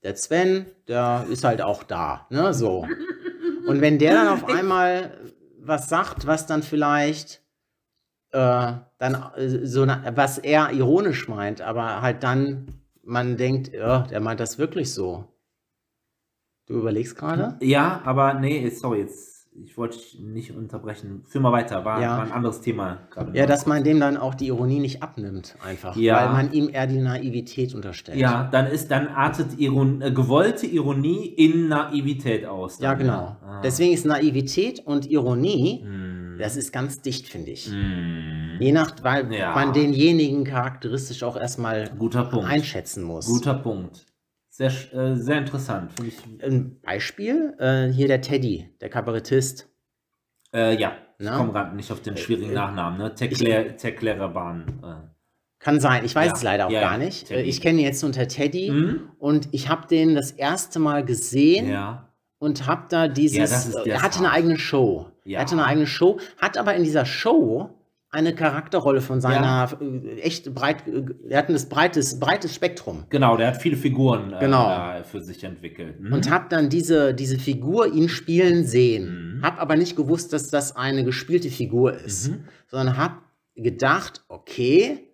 [0.04, 2.88] der Sven, der ist halt auch da, ne, so.
[3.68, 5.12] Und wenn der dann auf einmal
[5.60, 7.42] was sagt, was dann vielleicht
[8.32, 14.20] äh, dann äh, so, was er ironisch meint, aber halt dann man denkt, ja, der
[14.20, 15.25] meint das wirklich so.
[16.66, 17.57] Du überlegst gerade?
[17.62, 21.24] Ja, aber nee, sorry, jetzt ich wollte dich nicht unterbrechen.
[21.25, 22.17] Führ mal weiter, war, Ja.
[22.17, 23.37] war ein anderes Thema gerade.
[23.37, 25.96] Ja, dass man dem dann auch die Ironie nicht abnimmt, einfach.
[25.96, 26.17] Ja.
[26.27, 28.17] Weil man ihm eher die Naivität unterstellt.
[28.17, 32.79] Ja, dann ist, dann artet Iron, äh, gewollte Ironie in Naivität aus.
[32.79, 33.37] Ja, dann, genau.
[33.46, 33.61] Ah.
[33.63, 36.35] Deswegen ist Naivität und Ironie, Hm.
[36.39, 37.67] das ist ganz dicht, finde ich.
[37.72, 38.57] Hm.
[38.59, 39.53] Je nach, weil Ja.
[39.53, 42.48] man denjenigen charakteristisch auch erstmal Guter Punkt.
[42.50, 43.27] einschätzen muss.
[43.27, 44.05] Guter Punkt.
[44.57, 45.91] Sehr, äh, sehr interessant.
[45.93, 46.43] Finde ich.
[46.43, 49.70] Ein Beispiel, äh, hier der Teddy, der Kabarettist.
[50.51, 51.37] Äh, ja, ich Na?
[51.37, 52.98] komme gerade nicht auf den schwierigen Äh, Nachnamen.
[52.98, 53.13] Ne?
[53.13, 54.81] Tekler, Teklererbahn.
[54.83, 55.07] Äh.
[55.59, 57.27] Kann sein, ich weiß Ja, es leider auch ja, gar nicht.
[57.27, 57.41] Teddy.
[57.41, 59.11] Äh, Ich kenne ihn jetzt unter Teddy Hm?
[59.20, 62.11] und ich habe den das erste Mal gesehen Ja.
[62.39, 65.11] und habe da dieses, er hatte eine eigene Show.
[65.24, 67.76] Er hatte eine eigene Show, hat aber in dieser Show
[68.09, 73.05] eine Charakterrolle von seiner äh, echt breit, äh, er hat ein breites, breites Spektrum.
[73.09, 74.63] Genau, der hat viele Figuren äh, Genau.
[74.65, 75.98] da für sich entwickelt.
[76.00, 76.13] Hm?
[76.13, 79.39] Und habe dann diese, diese Figur ihn spielen sehen.
[79.39, 79.43] Mhm.
[79.43, 82.29] Hab aber nicht gewusst, dass das eine gespielte Figur ist.
[82.29, 82.46] Mhm.
[82.67, 83.22] Sondern hab
[83.55, 85.09] gedacht, okay,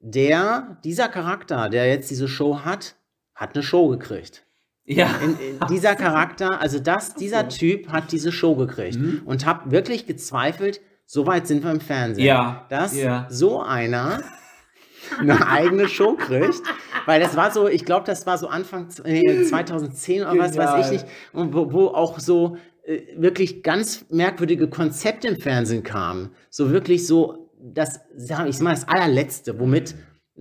[0.00, 2.94] der, dieser Charakter, der jetzt diese Show hat,
[3.34, 4.44] hat eine Show gekriegt.
[4.84, 5.10] Ja.
[5.16, 8.96] In, in dieser Charakter, also das, dieser Typ hat diese Show gekriegt.
[8.96, 9.22] Mhm.
[9.24, 12.24] Und hab wirklich gezweifelt, so weit sind wir im Fernsehen.
[12.26, 13.26] Ja, Dass ja.
[13.30, 14.20] so einer
[15.20, 16.60] eine eigene Show kriegt.
[17.06, 20.56] Weil das war so, ich glaube, das war so Anfang z- äh, 2010 oder was
[20.56, 25.84] weiß ich nicht, und wo, wo auch so äh, wirklich ganz merkwürdige Konzepte im Fernsehen
[25.84, 26.30] kamen.
[26.50, 29.94] So wirklich so, das, sag ich mal, das allerletzte, womit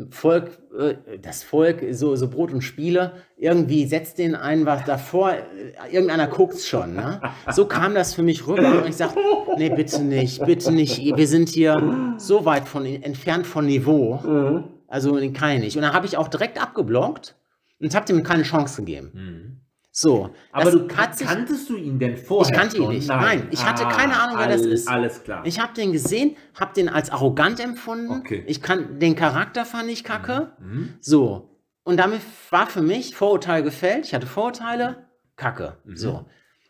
[0.09, 5.31] Volk, äh, das Volk, so, so Brot und Spiele, irgendwie setzt den einen was davor,
[5.31, 7.21] äh, irgendeiner guckt's schon, ne?
[7.51, 9.15] So kam das für mich rüber und ich sag,
[9.57, 15.17] nee, bitte nicht, bitte nicht, wir sind hier so weit von, entfernt von Niveau, also
[15.17, 15.75] den kann ich nicht.
[15.77, 17.35] Und dann habe ich auch direkt abgeblockt
[17.79, 19.11] und habe dem keine Chance gegeben.
[19.13, 19.61] Hm.
[19.97, 22.51] So, Aber das du kan hat sich, kanntest du ihn denn vorher?
[22.51, 23.07] Ich kannte ihn nicht.
[23.07, 24.87] Nein, ich hatte keine Ahnung, wer das all- ist.
[24.89, 25.45] Alles klar.
[25.45, 28.11] ich habe den gesehen, habe den als arrogant empfunden.
[28.11, 28.43] Okay.
[28.45, 30.51] Ich kann, den Charakter fand ich kacke.
[30.59, 30.95] Mhm.
[30.99, 31.61] So.
[31.85, 34.05] Und damit war für mich Vorurteil gefällt.
[34.05, 35.77] Ich hatte Vorurteile, Kacke.
[35.85, 35.95] Mhm.
[35.95, 36.25] So.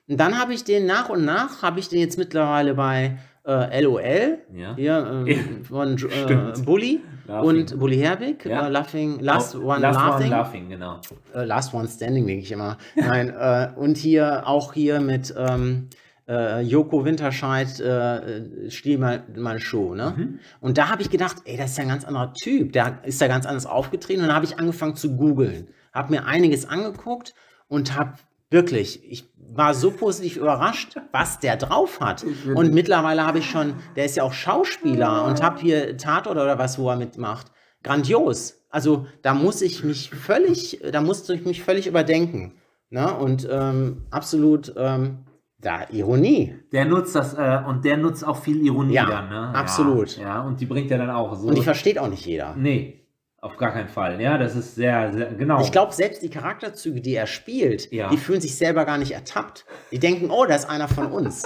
[0.07, 3.81] Und dann habe ich den nach und nach, habe ich den jetzt mittlerweile bei äh,
[3.81, 4.75] LOL, Ja.
[4.75, 6.53] hier äh, von äh.
[6.65, 7.47] Bully Laughing.
[7.49, 8.67] und Bully Herbig, Ja.
[8.67, 10.27] äh, Laughing, Last One Last Laughing.
[10.27, 10.99] One Laughing, genau.
[11.33, 12.77] Äh, Last One Standing, denke ich immer.
[12.95, 15.89] Nein, äh, und hier auch hier mit ähm,
[16.27, 20.13] äh, Joko Winterscheid, äh, Stiel mal, mal Show, ne?
[20.17, 20.39] Mhm.
[20.59, 22.73] Und da habe ich gedacht, ey, das ist ja ein ganz anderer Typ.
[22.73, 24.21] Der ist ja ganz anders aufgetreten.
[24.21, 25.67] Und dann habe ich angefangen zu googeln.
[25.93, 27.35] Habe mir einiges angeguckt
[27.67, 28.15] und habe
[28.51, 29.01] Wirklich.
[29.11, 32.25] Ich war so positiv überrascht, was der drauf hat.
[32.55, 36.57] Und mittlerweile habe ich schon, der ist ja auch Schauspieler und habe hier Tatort oder
[36.57, 37.51] was, wo er mitmacht.
[37.83, 38.65] Grandios.
[38.69, 42.53] Also da muss ich mich völlig, da musste ich mich völlig überdenken.
[42.89, 43.13] Ne?
[43.13, 45.25] Und ähm, absolut ähm,
[45.59, 46.55] da Ironie.
[46.71, 49.55] Der nutzt das äh, und der nutzt auch viel Ironie Ja, dann, ne?
[49.55, 50.17] absolut.
[50.17, 51.47] Ja, ja, und die bringt er dann auch so.
[51.47, 52.55] Und die versteht auch nicht jeder.
[52.55, 53.04] nee,
[53.45, 54.19] auf gar keinen Fall.
[54.19, 55.61] Ja, das ist sehr, sehr genau.
[55.61, 58.09] Ich glaube, selbst die Charakterzüge, die er spielt, Ja.
[58.09, 59.65] die fühlen sich selber gar nicht ertappt.
[59.91, 61.43] Die denken, oh, da ist einer von uns.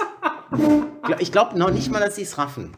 [1.18, 2.76] Ich glaube noch nicht mal, dass sie es raffen.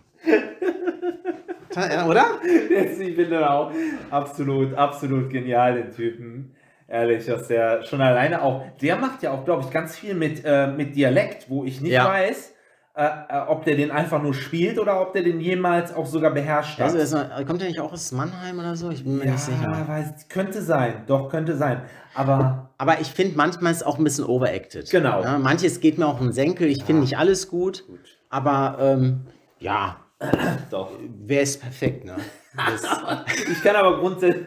[2.06, 2.26] Oder?
[2.44, 3.70] ich finde auch
[4.10, 6.54] absolut, absolut genial, den Typen.
[6.88, 10.42] Ehrlich, dass der schon alleine auch, der macht ja auch, glaube ich, ganz viel mit,
[10.44, 12.06] äh, mit Dialekt, wo ich nicht Ja.
[12.08, 12.51] weiß,
[12.94, 16.30] äh, äh, ob der den einfach nur spielt oder ob der den jemals auch sogar
[16.32, 16.94] beherrscht hat.
[16.94, 18.90] Also, war- kommt er nicht auch aus Mannheim oder so?
[18.90, 19.84] Ich bin mir ja, nicht sicher.
[19.88, 21.82] weiß, könnte sein, doch, könnte sein.
[22.14, 24.90] Aber Aber ich finde, manchmal ist es auch ein bisschen overacted.
[24.90, 25.22] Genau.
[25.22, 26.68] Ja, manches geht mir auch den Senkel.
[26.68, 27.86] Ich finde nicht alles gut.
[27.86, 29.22] gut, Aber ähm,
[29.58, 29.96] ja,
[30.70, 30.90] doch.
[31.24, 32.16] wer ist perfekt, ne?
[33.50, 34.46] Ich kann aber grundsätzlich,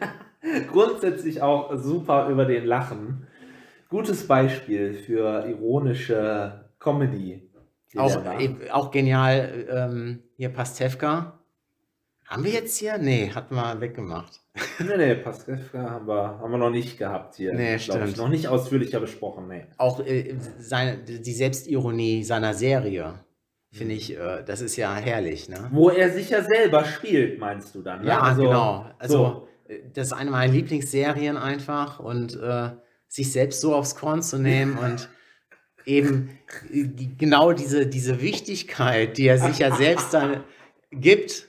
[0.72, 3.26] grundsätzlich auch super über den lachen.
[3.90, 7.45] Gutes Beispiel für ironische Comedy.
[7.98, 11.40] Auch, eh- auch genial, ähm, hier Pastewka.
[12.28, 12.98] Haben wir jetzt hier?
[12.98, 14.42] Nee, hatten wir weggemacht.
[14.80, 17.54] Nee, nee, Pastewka haben wir, haben wir noch nicht gehabt hier.
[17.54, 18.18] Nee, glaub Ich, stimmt.
[18.18, 19.66] noch nicht ausführlicher besprochen, nee.
[19.78, 23.20] Auch äh, seine, die Selbstironie seiner Serie,
[23.72, 24.00] finde Mhm.
[24.00, 25.70] ich, äh, das ist ja herrlich, ne?
[25.72, 28.02] Wo er sich ja selber spielt, meinst du dann?
[28.02, 28.08] Ne?
[28.08, 28.86] Ja, Also, genau.
[28.98, 29.48] Also, so.
[29.72, 32.70] äh, das ist eine meiner Lieblingsserien einfach und äh,
[33.08, 35.10] sich selbst so aufs Korn zu nehmen und
[35.86, 36.30] eben
[36.72, 36.86] äh,
[37.18, 40.44] genau diese, diese Wichtigkeit, die er sich ja selbst dann
[40.92, 41.48] gibt,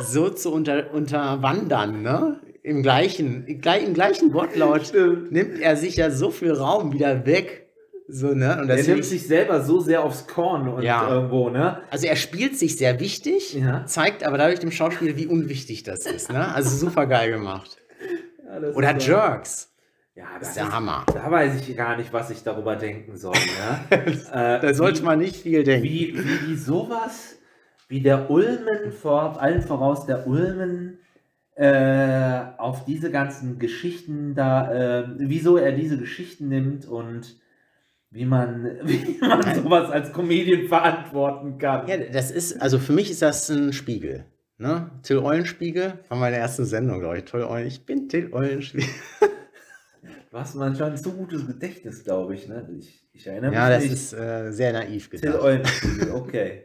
[0.00, 2.40] so zu unter, unterwandern, ne?
[2.62, 5.30] Im gleichen, im gleich- im gleichen Wortlaut Stimmt.
[5.30, 7.68] nimmt er sich ja so viel Raum wieder weg.
[8.08, 8.58] So, ne?
[8.60, 11.08] Und Er nimmt sich selber so sehr aufs Korn und Ja.
[11.08, 11.80] irgendwo, ne?
[11.90, 13.84] also er spielt sich sehr wichtig, Ja.
[13.86, 16.32] zeigt aber dadurch dem Schauspieler, wie unwichtig das ist.
[16.32, 16.52] Ne?
[16.54, 17.78] Also super geil gemacht.
[18.44, 19.72] Ja, Oder Jerks.
[20.16, 21.04] Ja, Das ist der Hammer.
[21.12, 23.34] Da weiß ich gar nicht, was ich darüber denken soll.
[23.34, 23.96] Ne?
[24.32, 25.84] äh, Da sollte wie- man nicht viel denken.
[25.84, 27.36] Wie, wie die sowas,
[27.88, 30.98] wie der Ulmen, vor allen voraus der Ulmen,
[31.54, 37.36] äh, auf diese ganzen Geschichten da, äh, wieso er diese Geschichten nimmt und
[38.10, 41.86] wie man, wie man sowas als Comedian verantworten kann.
[41.88, 44.24] Ja, das ist, also für mich ist das ein Spiegel.
[44.58, 44.90] Ne?
[45.02, 47.24] Till Eulenspiegel, von meiner ersten Sendung, glaube ich.
[47.24, 48.88] Till Eulen, ich bin Till Eulenspiegel.
[50.36, 52.46] Du hast manchmal ein so gutes Gedächtnis, glaube ich.
[52.46, 52.68] Ne?
[52.78, 53.92] Ich, ich erinnere Ja, mich das nicht.
[53.94, 55.38] ist äh, sehr naiv gedacht.
[56.12, 56.64] Okay.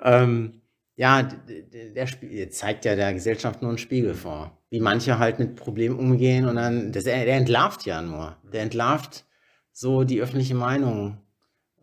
[0.00, 0.62] Ähm,
[0.94, 4.56] ja, der Spiegel zeigt ja der Gesellschaft nur einen Spiegel vor.
[4.70, 8.36] Wie manche halt mit Problemen umgehen und dann, das, der entlarvt ja nur.
[8.52, 9.24] Der entlarvt
[9.72, 11.18] so die öffentliche Meinung,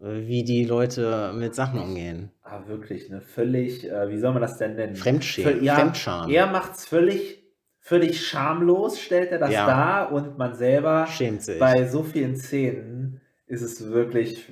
[0.02, 2.32] äh, wie die Leute mit Sachen umgehen.
[2.42, 3.20] Ah, wirklich, ne?
[3.20, 4.96] Völlig, äh, wie soll man das denn nennen?
[4.96, 6.32] Fremdschämen, ja, Fremdscham.
[6.32, 7.45] Er macht es völlig,
[7.88, 9.68] völlig schamlos, stellt er das Ja.
[9.68, 11.60] dar und man selber Schämt sich.
[11.60, 14.52] bei so vielen Szenen ist es wirklich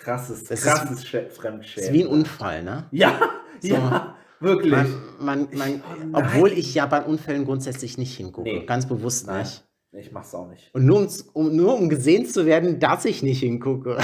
[0.00, 1.88] krasses, Das ist- krasses Das Fremdschämen.
[1.88, 2.84] ist wie ein Unfall, ne?
[2.90, 3.18] Ja,
[3.60, 3.68] So.
[3.74, 4.70] ja, wirklich.
[4.70, 5.80] Man, man, man, Ich-
[6.12, 8.48] oh obwohl ich ja bei Unfällen grundsätzlich nicht hingucke.
[8.50, 8.66] Nee.
[8.66, 9.38] Ganz bewusst Nein.
[9.40, 9.64] nicht.
[9.92, 10.74] Ich mach's auch nicht.
[10.74, 13.96] Und nur, um's- um, nur um gesehen zu werden, dass ich nicht hingucke.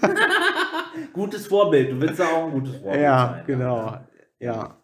[1.12, 3.44] Gutes Vorbild, du willst ja auch ein gutes Vorbild ja, sein.
[3.46, 3.98] genau.
[4.38, 4.76] Ja.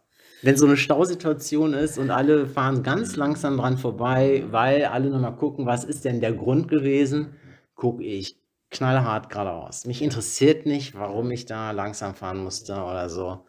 [0.43, 5.37] Wenn so eine Stausituation ist und alle fahren ganz langsam dran vorbei, weil alle nochmal
[5.37, 7.35] gucken, was ist denn der Grund gewesen,
[7.75, 8.37] gucke ich
[8.71, 9.85] knallhart geradeaus.
[9.87, 13.45] Mich interessiert nicht, warum ich da langsam fahren musste oder so.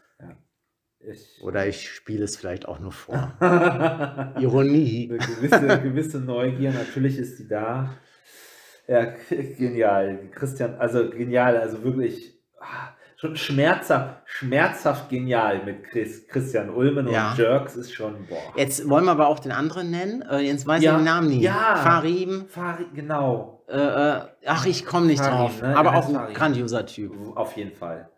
[1.01, 3.33] Ich, Oder ich spiele es vielleicht auch nur vor.
[4.37, 5.09] Ironie.
[5.09, 7.95] Eine gewisse, gewisse Neugier, natürlich ist die da.
[8.85, 10.29] Ja, genial.
[10.31, 17.31] Christian, also genial, also wirklich ah, schon schmerzhaft, schmerzhaft genial mit Chris, Christian Ulmen Ja.
[17.31, 18.37] und Jerks ist schon, boah.
[18.55, 20.21] Jetzt wollen wir aber auch den anderen nennen.
[20.21, 21.41] Äh, jetzt weiß Ja, ich den Namen nie.
[21.41, 21.75] ja.
[21.75, 22.45] Farim.
[22.47, 25.61] Fari, genau, Äh, äh, ach, ich komme nicht Farim, drauf.
[25.61, 25.75] ne?
[25.77, 26.33] Aber Er auch ein Farim.
[26.33, 27.13] grandioser Typ.
[27.35, 28.09] auf jeden Fall.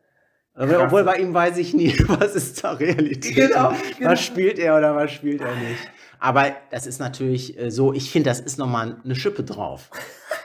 [0.53, 0.83] Aber Krass.
[0.83, 3.35] obwohl bei ihm weiß ich nie, was ist da Realität.
[3.35, 4.11] Genau, genau.
[4.11, 5.89] Was spielt er oder was spielt er nicht.
[6.19, 9.89] Aber das ist natürlich äh, so, ich finde, das ist nochmal eine Schippe drauf.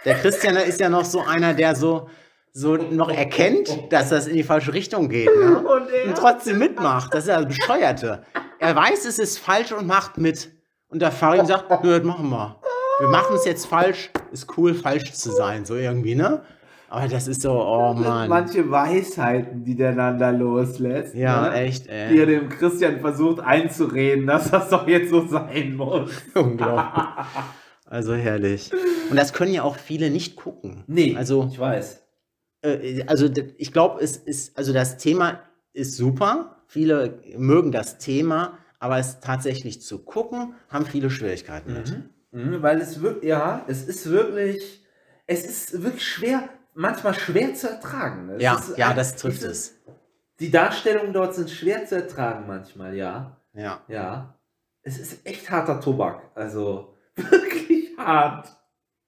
[0.07, 2.09] Der Christian ist ja noch so einer, der so,
[2.57, 5.29] so noch erkennt, dass das in die falsche Richtung geht.
[5.29, 5.59] Ne?
[5.59, 6.09] Und?
[6.09, 7.13] Und trotzdem mitmacht.
[7.13, 8.23] Das ist ja Bescheuerte.
[8.59, 10.51] Er weiß, es ist falsch und macht mit.
[10.89, 12.57] Und der Farin sagt, nö, das machen wir.
[13.01, 14.11] Wir machen es jetzt falsch.
[14.33, 16.41] Ist cool, falsch zu sein, so irgendwie, ne?
[16.89, 18.31] Aber das ist so, oh Mann.
[18.31, 21.15] Manche Weisheiten, die der dann da loslässt.
[21.15, 21.55] Ja, ne?
[21.57, 22.27] echt, Die er ey.
[22.27, 26.11] dem Christian versucht einzureden, dass das doch jetzt so sein muss.
[26.35, 27.05] Unglaublich.
[27.85, 28.71] Also herrlich.
[29.11, 30.85] Und das können ja auch viele nicht gucken.
[30.87, 32.06] Nee, Also, ich weiß.
[32.63, 35.41] Äh, also ich glaube, es ist, also das Thema
[35.73, 36.63] ist super.
[36.67, 41.91] Viele mögen das Thema, aber es tatsächlich zu gucken, haben viele Schwierigkeiten mit.
[41.91, 42.11] Mhm.
[42.33, 44.85] Mhm, weil es wirklich, ja, es ist wirklich,
[45.27, 48.31] es ist wirklich schwer, manchmal schwer zu ertragen.
[48.31, 49.75] Es Ja, ist ja, das trifft es.
[50.41, 53.41] Die Darstellungen dort sind schwer zu ertragen manchmal, ja.
[53.55, 53.81] Ja.
[53.89, 54.39] Ja.
[54.83, 56.31] Es ist echt harter Tobak.
[56.35, 58.56] Also wirklich hart.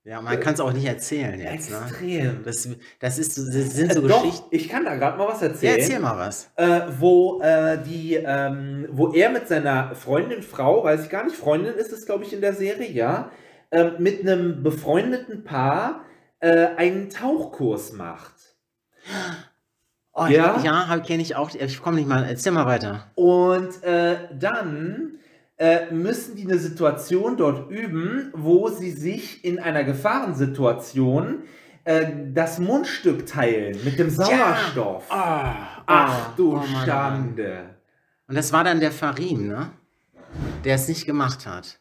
[0.09, 1.71] Ja, man kann es auch nicht erzählen jetzt.
[1.71, 1.77] Ne?
[1.87, 2.42] Extrem.
[2.42, 2.66] Das,
[2.99, 4.47] das, ist, das sind so Äh, Doch, Geschichten.
[4.51, 5.79] ich kann da gerade mal was Ja, erzählen.
[5.79, 6.51] erzähl mal was.
[6.57, 11.37] äh, wo äh, die, ähm, wo er mit seiner Freundin, Frau, weiß ich gar nicht,
[11.37, 13.31] Freundin ist es, glaube ich, in der Serie, ja,
[13.71, 16.05] ähm, mit einem befreundeten Paar
[16.40, 18.33] äh, einen Tauchkurs macht.
[20.14, 20.59] Oh, Ja?
[20.62, 21.51] Ja, ja kenne ich auch.
[21.55, 22.25] Ich komme nicht mal.
[22.25, 23.11] Erzähl mal weiter.
[23.14, 25.18] Und äh, dann
[25.59, 31.42] äh, müssen die eine Situation dort üben, wo sie sich in einer Gefahrensituation
[31.85, 35.05] äh, das Mundstück teilen mit dem Sauerstoff.
[35.11, 36.85] Ah, Ach du oh oh.
[36.85, 37.77] Schande.
[38.29, 39.71] Und das war dann der Farin, ne?
[40.64, 41.81] Der es nicht gemacht hat.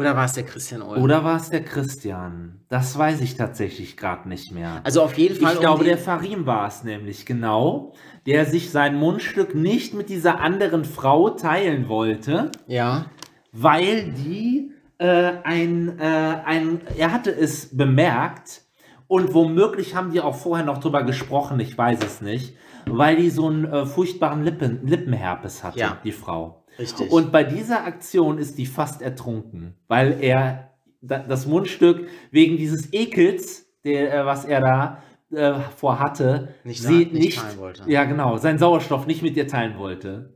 [0.00, 1.02] Oder war es der Christian Ulm?
[1.02, 2.60] Oder war es der Christian?
[2.70, 4.80] Das weiß ich tatsächlich gerade nicht mehr.
[4.82, 5.52] Also auf jeden Fall.
[5.52, 7.92] Ich um glaube, der Farim war es nämlich, genau,
[8.24, 13.06] der sich sein Mundstück nicht mit dieser anderen Frau teilen wollte, Ja.
[13.52, 16.02] weil die äh, ein, äh,
[16.46, 18.62] ein, er hatte es bemerkt
[19.06, 23.28] und womöglich haben die auch vorher noch drüber gesprochen, ich weiß es nicht, weil die
[23.28, 25.98] so einen äh, furchtbaren Lippen, Lippenherpes hatte, Ja.
[26.04, 26.59] die Frau.
[26.80, 27.10] Richtig.
[27.12, 30.70] Und bei dieser Aktion ist die fast ertrunken, weil er
[31.02, 36.98] da, das Mundstück wegen dieses Ekels, der, äh, was er da äh, vorhatte, Nicht sie
[37.06, 37.82] nicht nicht, teilen wollte.
[37.86, 40.34] ja genau, seinen Sauerstoff nicht mit ihr teilen wollte.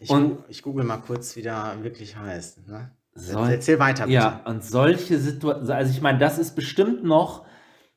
[0.00, 2.66] ich, und- ich google mal kurz, wie der wirklich heißt.
[2.66, 2.90] Ne?
[3.14, 4.14] Soll- Erzähl weiter, bitte.
[4.14, 7.44] Ja, und solche Situationen, also ich meine, das ist bestimmt noch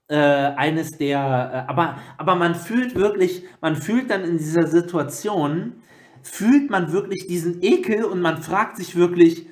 [0.09, 1.17] äh, eines der,
[1.67, 5.81] äh, aber, aber man fühlt wirklich, man fühlt dann in dieser Situation,
[6.23, 9.45] fühlt man wirklich diesen Ekel und man fragt sich wirklich,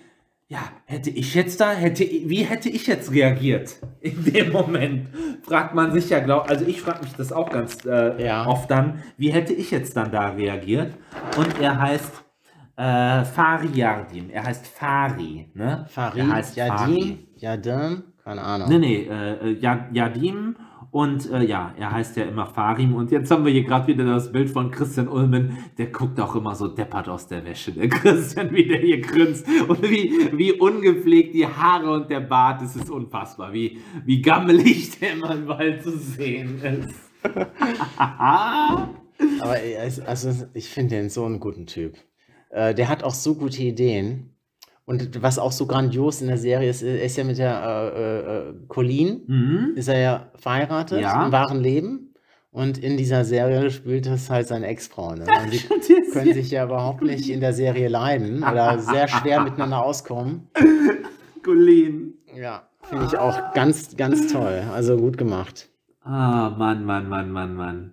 [0.48, 5.08] ja, hätte ich jetzt da, hätte, wie hätte ich jetzt reagiert in dem Moment?
[5.44, 8.46] Fragt man sich ja, glaub, also ich frage mich das auch ganz äh, Ja.
[8.46, 10.94] oft dann, wie hätte ich jetzt dann da reagiert?
[11.38, 12.12] Und er heißt
[12.78, 15.86] äh, Fari Yardim, er heißt Fari, ne?
[15.90, 18.70] Farid, er heißt Yadim, Yadim, keine Ahnung.
[18.70, 20.56] Nee, nee, äh, äh, Yad- Yadim
[20.96, 24.06] und äh, ja, er heißt ja immer Farim und jetzt haben wir hier gerade wieder
[24.06, 27.90] das Bild von Christian Ulmen, der guckt auch immer so deppert aus der Wäsche, der
[27.90, 32.78] Christian, wie der hier grinst und wie, wie ungepflegt die Haare und der Bart, das
[32.78, 36.96] ist unfassbar, wie, wie gammelig der immer überall zu sehen ist.
[37.98, 41.96] Aber er ist- also, ich finde den so einen guten Typ.
[42.52, 44.35] Äh, der hat auch so gute Ideen.
[44.86, 48.20] Und was auch so grandios in der Serie ist, er ist ja mit der äh,
[48.50, 49.72] äh, Colleen, Mhm.
[49.76, 51.26] ist er ja verheiratet Ja.
[51.26, 52.14] im wahren Leben.
[52.52, 55.16] Und in dieser Serie spielt es halt seine Ex-Frau.
[55.16, 55.26] Ne?
[55.44, 59.84] Und die können sich ja überhaupt nicht in der Serie leiden oder sehr schwer miteinander
[59.84, 60.48] auskommen.
[61.44, 62.14] Colleen.
[62.36, 64.64] Ja, finde ich auch ganz, ganz toll.
[64.74, 65.68] Also gut gemacht.
[66.02, 67.92] Ah, Mann, Mann, Mann, Mann, Mann.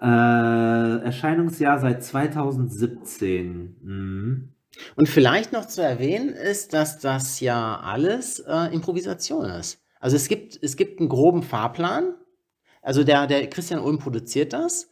[0.00, 3.76] Äh, Erscheinungsjahr seit 2017.
[3.82, 4.48] Mhm.
[4.96, 9.80] Und vielleicht noch zu erwähnen ist, dass das ja alles äh, Improvisation ist.
[10.00, 12.14] Also es gibt, es gibt einen groben Fahrplan.
[12.82, 14.90] Also der, der Christian Ulm produziert das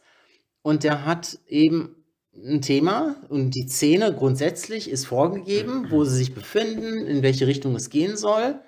[0.63, 1.95] und der hat eben
[2.35, 7.75] ein Thema und die Szene grundsätzlich ist vorgegeben, wo sie sich befinden, in welche Richtung
[7.75, 8.59] es gehen soll.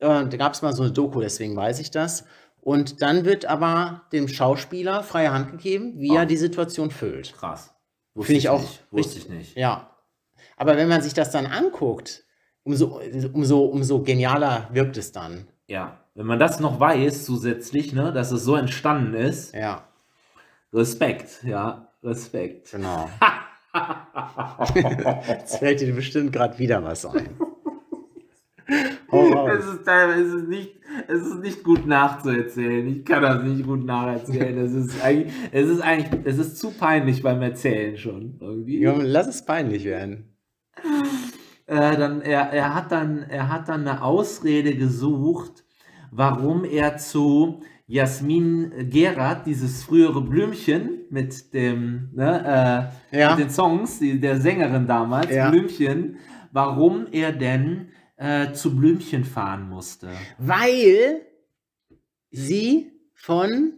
[0.00, 2.24] Äh, da gab es mal so eine Doku, deswegen weiß ich das.
[2.60, 6.22] Und dann wird aber dem Schauspieler freie Hand gegeben, wie Ah.
[6.22, 7.32] er die Situation füllt.
[7.34, 7.72] Krass.
[8.18, 8.82] Finde ich auch nicht.
[8.90, 9.56] Wusste ich nicht.
[9.56, 9.95] Ja.
[10.56, 12.24] Aber wenn man sich das dann anguckt,
[12.64, 13.00] umso,
[13.32, 15.46] umso, umso genialer wirkt es dann.
[15.66, 19.84] Ja, wenn man das noch weiß zusätzlich, ne, dass es so entstanden ist, Ja,
[20.72, 22.70] Respekt, ja, Respekt.
[22.72, 23.08] genau.
[25.28, 27.36] Jetzt fällt dir bestimmt gerade wieder was ein.
[29.12, 29.50] Hau raus.
[29.58, 30.74] Es ist es ist nicht,
[31.08, 32.86] es ist nicht gut nachzuerzählen.
[32.88, 34.58] Ich kann das nicht gut nacherzählen.
[34.58, 38.80] Es ist eigentlich, es ist eigentlich, es ist zu peinlich beim Erzählen schon irgendwie.
[38.80, 40.36] Junge, lass es peinlich werden.
[41.66, 45.64] äh, dann, er, er, hat dann, er hat dann eine Ausrede gesucht,
[46.10, 53.30] warum er zu Jasmin Gerard, dieses frühere Blümchen mit dem, ne, äh, Ja.
[53.30, 55.50] mit den Songs, die, der Sängerin damals, Ja.
[55.50, 56.16] Blümchen,
[56.52, 60.08] warum er denn äh, zu Blümchen fahren musste.
[60.38, 61.22] Weil
[62.30, 63.74] sie von.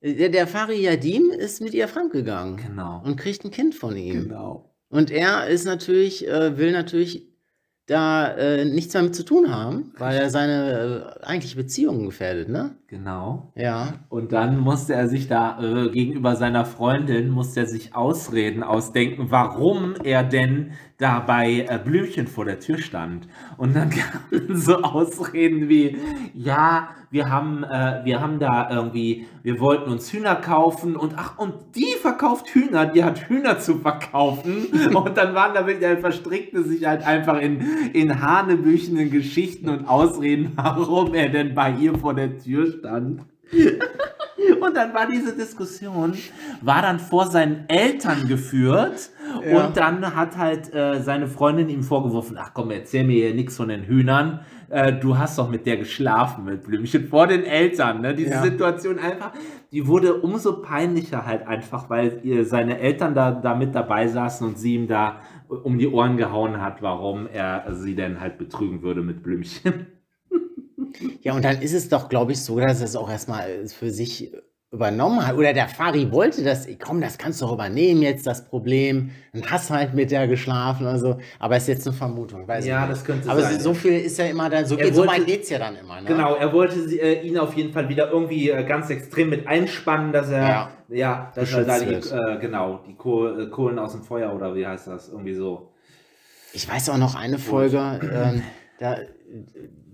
[0.00, 3.02] Der, der Fari Yadim ist mit ihr fremdgegangen Genau.
[3.04, 4.28] und kriegt ein Kind von ihm.
[4.28, 4.72] Genau.
[4.90, 7.26] Und er ist natürlich, äh, will natürlich
[7.86, 12.48] da äh, nichts mehr mit zu tun haben, weil er seine äh, eigentliche Beziehung gefährdet,
[12.48, 12.76] ne?
[12.86, 13.52] Genau.
[13.56, 13.94] Ja.
[14.10, 19.30] Und dann musste er sich da äh, gegenüber seiner Freundin, musste er sich Ausreden ausdenken,
[19.30, 23.28] warum er denn da bei äh, Blümchen vor der Tür stand.
[23.56, 23.90] Und dann
[24.30, 25.96] kamen so Ausreden wie,
[26.34, 31.38] ja, wir haben, äh, wir haben da irgendwie, wir wollten uns Hühner kaufen und ach,
[31.38, 34.66] und die verkauft Hühner, die hat Hühner zu verkaufen.
[34.98, 37.60] Und dann waren da wirklich, er verstrickte sich halt einfach in,
[37.92, 43.22] in hanebüchenden Geschichten und Ausreden, warum er denn bei ihr vor der Tür stand.
[44.60, 46.14] Und dann war diese Diskussion,
[46.60, 49.10] war dann vor seinen Eltern geführt
[49.44, 49.66] Ja.
[49.66, 53.56] und dann hat halt äh, seine Freundin ihm vorgeworfen, ach komm, erzähl mir hier nichts
[53.56, 58.00] von den Hühnern, äh, du hast doch mit der geschlafen, mit Blümchen, vor den Eltern,
[58.00, 58.14] ne?
[58.14, 58.42] Diese Ja.
[58.42, 59.32] Situation einfach,
[59.72, 64.46] die wurde umso peinlicher halt einfach, weil ihr, seine Eltern da, da mit dabei saßen
[64.46, 65.16] und sie ihm da
[65.48, 69.86] um die Ohren gehauen hat, warum er sie denn halt betrügen würde mit Blümchen.
[71.22, 73.90] Ja, und dann ist es doch, glaube ich, so, dass er es auch erstmal für
[73.90, 74.32] sich
[74.70, 75.34] übernommen hat.
[75.36, 79.10] Oder der Fari wollte das, komm, das kannst du doch übernehmen jetzt, das Problem.
[79.32, 81.16] Dann hast halt mit der geschlafen oder so.
[81.38, 82.98] Aber ist jetzt eine Vermutung, weiß Ja, ich nicht.
[83.00, 83.60] das könnte Aber sein.
[83.60, 86.00] so viel ist ja immer dann, so, geht, so wollte- weit geht's ja dann immer,
[86.02, 86.08] ne?
[86.08, 90.12] Genau, er wollte äh, ihn auf jeden Fall wieder irgendwie äh, ganz extrem mit einspannen,
[90.12, 90.70] dass er, Ja.
[90.90, 94.54] ja, dass er da die, äh, genau, die Koh äh, Kohlen aus dem Feuer oder
[94.54, 95.08] wie heißt das?
[95.08, 95.72] Irgendwie so.
[96.52, 98.42] Ich weiß auch noch eine Folge, ähm,
[98.78, 98.96] da,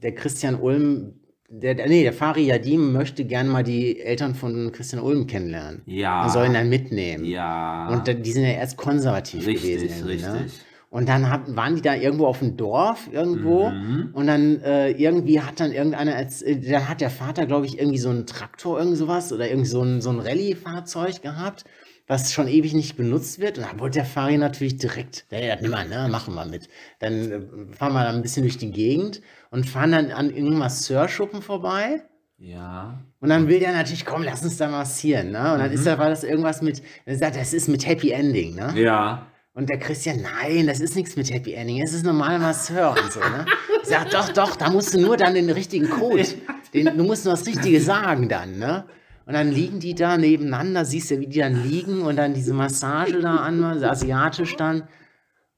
[0.04, 1.14] der Christian Ulm,
[1.48, 5.82] der, der- nee, der Fari Yadim möchte gern mal die Eltern von Christian Ulm kennenlernen.
[5.86, 6.22] Ja.
[6.24, 7.24] Er soll ihn dann mitnehmen.
[7.24, 7.88] Ja.
[7.88, 10.06] Und die sind ja erst konservativ Richtig, gewesen.
[10.06, 10.12] Ne?
[10.12, 10.60] richtig.
[10.90, 14.10] Und dann hab, waren die da irgendwo auf dem Dorf irgendwo Mhm.
[14.12, 17.80] und dann äh, irgendwie hat dann irgendeiner, als, äh, dann hat der Vater, glaube ich,
[17.80, 21.64] irgendwie so einen Traktor, irgend sowas oder irgendwie so ein, so ein Rallye-Fahrzeug gehabt,
[22.06, 23.58] was schon ewig nicht benutzt wird.
[23.58, 26.68] Und da wollte der Fahrer natürlich direkt, ja, ja, nimm mal, ne, machen wir mit.
[26.98, 30.58] Dann äh, fahren wir da ein bisschen durch die Gegend und fahren dann an irgendeinem
[30.58, 32.02] Masseurschuppen vorbei.
[32.36, 33.00] Ja.
[33.20, 35.54] Und dann will der natürlich, komm, lass uns da massieren, ne?
[35.54, 38.54] Und dann ist da, war das irgendwas mit, er sagt, das ist mit Happy Ending,
[38.54, 38.72] ne?
[38.76, 39.28] Ja.
[39.54, 43.12] Und der Christian, nein, das ist nichts mit Happy Ending, es ist normal Masseur und
[43.12, 43.46] so, ne?
[43.82, 46.24] Ich sag, doch, doch, da musst du nur dann den richtigen Code,
[46.74, 48.84] den, du musst nur das Richtige sagen dann, ne?
[49.26, 52.52] Und dann liegen die da nebeneinander, siehst du, wie die dann liegen und dann diese
[52.52, 54.84] Massage da an, so asiatisch dann.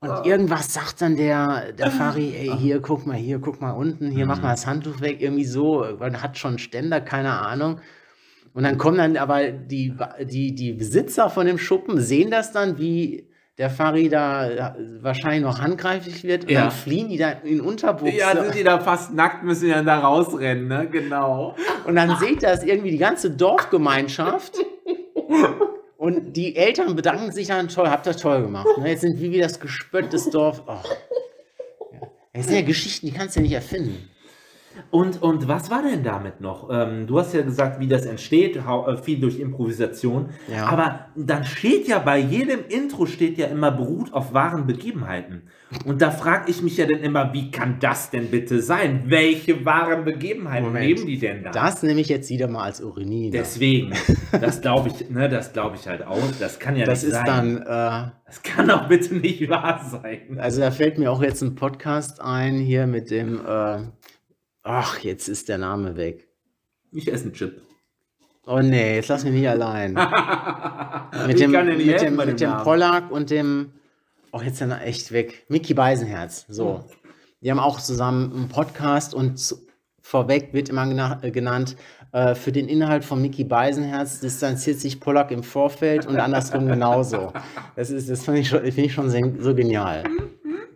[0.01, 4.11] Und irgendwas sagt dann der, der Fari, ey, hier, guck mal, hier, guck mal unten,
[4.11, 7.81] hier, mach mal das Handtuch weg, irgendwie so, man hat schon Ständer, keine Ahnung.
[8.55, 12.79] Und dann kommen dann aber die, die, die Besitzer von dem Schuppen, sehen das dann,
[12.79, 16.63] wie der Fari da äh, wahrscheinlich noch handgreiflich wird und Ja.
[16.63, 18.15] dann fliehen die da in Unterbuchse.
[18.17, 20.89] Ja, sind die da fast nackt, müssen die dann da rausrennen, ne?
[20.91, 21.57] Genau.
[21.87, 24.59] Und dann seht das irgendwie die ganze Dorfgemeinschaft.
[25.99, 28.67] Und die Eltern bedanken sich dann toll, habt ihr toll gemacht.
[28.79, 28.91] Ne?
[28.91, 30.63] Jetzt sind wir wie das Gespött des Dorf.
[30.67, 30.73] Oh.
[31.93, 32.01] Ja.
[32.35, 34.09] Das sind ja Geschichten, die kannst du ja nicht erfinden.
[34.91, 36.69] Und, und was war denn damit noch?
[36.71, 40.31] Ähm, du hast ja gesagt, wie das entsteht, äh, viel durch Improvisation.
[40.51, 40.67] Ja.
[40.67, 45.43] Aber dann steht ja bei jedem Intro steht ja immer beruht auf wahren Begebenheiten.
[45.85, 49.05] Und da frage ich mich ja dann immer, wie kann das denn bitte sein?
[49.07, 50.87] Welche wahren Begebenheiten Moment.
[50.87, 51.51] nehmen die denn da?
[51.51, 53.31] Das nehme ich jetzt wieder mal als Urinine.
[53.33, 53.93] Deswegen,
[54.41, 56.23] das glaube ich, ne, das glaube ich halt auch.
[56.39, 57.27] Das kann ja Das nicht ist sein.
[57.27, 60.39] dann, äh, das kann doch bitte nicht wahr sein.
[60.39, 63.79] also da fällt mir auch jetzt ein Podcast ein hier mit dem, äh,
[64.67, 66.29] ach, jetzt ist der Name weg.
[66.93, 67.63] Ich esse einen Chip.
[68.47, 69.95] Oh nee, jetzt lass mich nicht allein.
[71.27, 72.57] mit Ich dem, mit helfen dem, mit dem.
[72.59, 73.73] Pollack und dem,
[74.33, 75.47] oh, jetzt ist er echt weg.
[75.49, 76.47] Mickey Beisenherz.
[76.49, 76.85] So.
[77.41, 79.57] Die haben auch zusammen einen Podcast und
[80.01, 81.77] vorweg wird immer gena äh, genannt,
[82.13, 87.33] äh, für den Inhalt von Mickey Beisenherz distanziert sich Pollack im Vorfeld und andersrum genauso.
[87.75, 90.05] Das, ist, das finde ich, schon- finde ich schon so genial.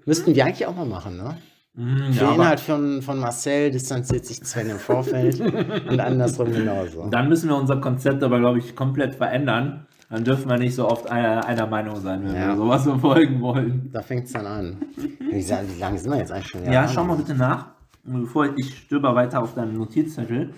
[0.07, 1.39] Müssten wir eigentlich auch mal machen, ne?
[1.81, 6.53] Mm, Für ja, den Inhalt von, von Marcel distanziert sich Sven im Vorfeld und andersrum
[6.53, 7.09] genauso.
[7.11, 9.87] dann müssen wir unser Konzept aber, glaube ich, komplett verändern.
[10.11, 12.49] Dann dürfen wir nicht so oft einer, einer Meinung sein, wenn Ja.
[12.49, 13.89] wir sowas verfolgen wollen.
[13.93, 14.77] Da fängt es dann an.
[14.97, 16.65] Wie, wie lange sind wir jetzt eigentlich schon?
[16.71, 17.69] Ja, schau mal bitte nach.
[18.03, 20.51] Bevor ich, stöber weiter auf deinem Notizzettel.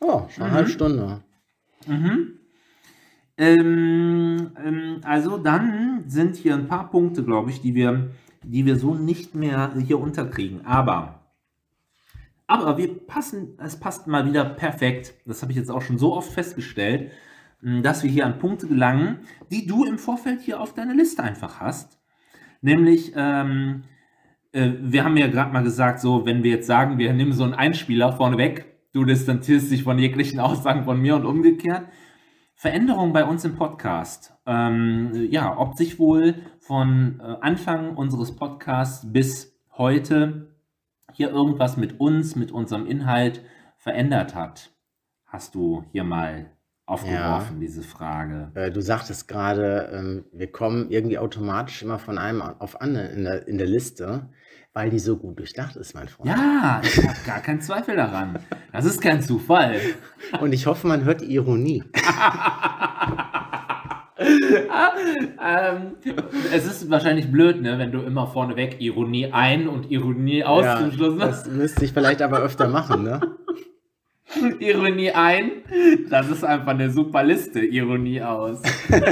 [0.00, 1.20] Oh, schon eine halbe Stunde.
[3.38, 8.10] Ähm, ähm, also dann sind hier ein paar Punkte, glaube ich, die wir,
[8.42, 10.66] die wir so nicht mehr hier unterkriegen.
[10.66, 11.20] Aber,
[12.46, 15.14] aber wir passen, es passt mal wieder perfekt.
[15.26, 17.12] Das habe ich jetzt auch schon so oft festgestellt,
[17.60, 19.20] mh, dass wir hier an Punkte gelangen,
[19.50, 21.98] die du im Vorfeld hier auf deiner Liste einfach hast.
[22.60, 23.82] Nämlich, ähm,
[24.52, 27.44] äh, wir haben ja gerade mal gesagt, so, wenn wir jetzt sagen, wir nehmen so
[27.44, 31.86] einen Einspieler vorneweg, du distanzierst dich von jeglichen Aussagen von mir und umgekehrt.
[32.62, 34.34] Veränderungen bei uns im Podcast.
[34.46, 40.54] Ähm, ja, ob sich wohl von äh, Anfang unseres Podcasts bis heute
[41.12, 43.42] hier irgendwas mit uns, mit unserem Inhalt
[43.78, 44.70] verändert hat?
[45.26, 46.52] Hast du hier mal
[46.86, 48.52] aufgeworfen, diese Frage.
[48.54, 53.24] Äh, du sagtest gerade, ähm, wir kommen irgendwie automatisch immer von einem auf anderen in
[53.24, 54.28] der, in der Liste,
[54.74, 56.30] weil die so gut durchdacht ist, mein Freund.
[56.30, 58.38] Ja, ich habe gar keinen Zweifel daran.
[58.72, 59.80] Das ist kein Zufall.
[60.40, 61.84] Und ich hoffe, man hört die Ironie.
[64.18, 65.96] ähm,
[66.52, 70.78] es ist wahrscheinlich blöd, ne, wenn du immer vorneweg Ironie ein und Ironie aus Ja,
[70.78, 73.20] zum Schluss das müsste ich vielleicht aber öfter machen, ne?
[74.60, 75.50] Ironie ein.
[76.08, 77.60] Das ist einfach eine super Liste.
[77.60, 78.62] Ironie aus.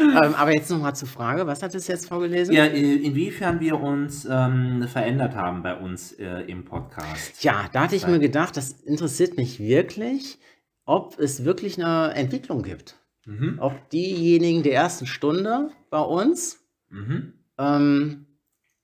[0.00, 2.54] ähm, aber jetzt nochmal zur Frage, was hat es jetzt vorgelesen?
[2.54, 7.42] Ja, inwiefern wir uns ähm, verändert haben bei uns äh, im Podcast.
[7.42, 10.38] Ja, da hatte ich mir gedacht, das interessiert mich wirklich,
[10.84, 12.96] ob es wirklich eine Entwicklung gibt.
[13.26, 13.58] Mhm.
[13.60, 16.58] Ob diejenigen der ersten Stunde bei uns
[16.92, 17.34] Mhm.
[17.58, 18.26] ähm,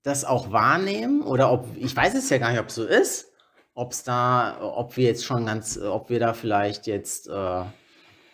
[0.05, 3.33] das auch wahrnehmen oder ob, ich weiß es ja gar nicht, ob es so ist,
[3.75, 7.63] ob es da, ob wir jetzt schon ganz, ob wir da vielleicht jetzt äh,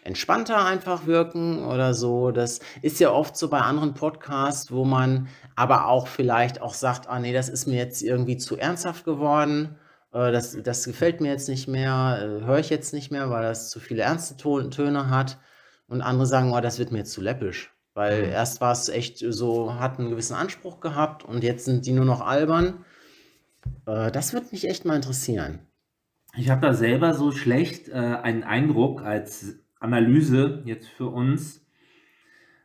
[0.04, 2.30] entspannter einfach wirken oder so.
[2.30, 7.08] Das ist ja oft so bei anderen Podcasts, wo man aber auch vielleicht auch sagt,
[7.08, 9.76] ah nee, das ist mir jetzt irgendwie zu ernsthaft geworden.
[10.12, 13.42] äh, Das, das gefällt mir jetzt nicht mehr, äh, höre ich jetzt nicht mehr, weil
[13.42, 15.38] das zu viele ernste Töne hat.
[15.88, 17.70] Und andere sagen, oh, das wird mir jetzt zu läppisch.
[17.94, 18.32] Weil Mhm.
[18.32, 22.06] erst war es echt so, hat einen gewissen Anspruch gehabt und jetzt sind die nur
[22.06, 22.84] noch albern.
[23.86, 25.60] Äh, das würde mich echt mal interessieren.
[26.34, 31.60] Ich habe da selber so schlecht äh, einen Eindruck als Analyse jetzt für uns.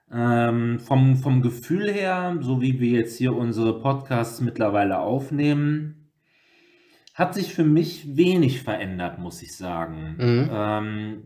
[0.10, 6.12] Ähm, vom, vom Gefühl her, so wie wir jetzt hier unsere Podcasts mittlerweile aufnehmen,
[7.14, 10.16] hat sich für mich wenig verändert, muss ich sagen.
[10.18, 10.50] Mhm.
[10.50, 11.24] Ähm,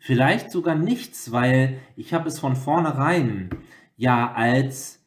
[0.00, 3.50] vielleicht sogar nichts, weil ich habe es von vornherein
[3.96, 4.98] ja als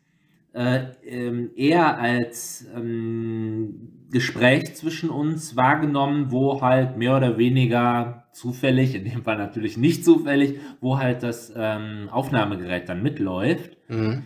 [0.53, 8.95] äh, ähm, eher als ähm, Gespräch zwischen uns wahrgenommen, wo halt mehr oder weniger zufällig,
[8.95, 13.77] in dem Fall natürlich nicht zufällig, wo halt das ähm, Aufnahmegerät dann mitläuft.
[13.89, 14.23] Mhm.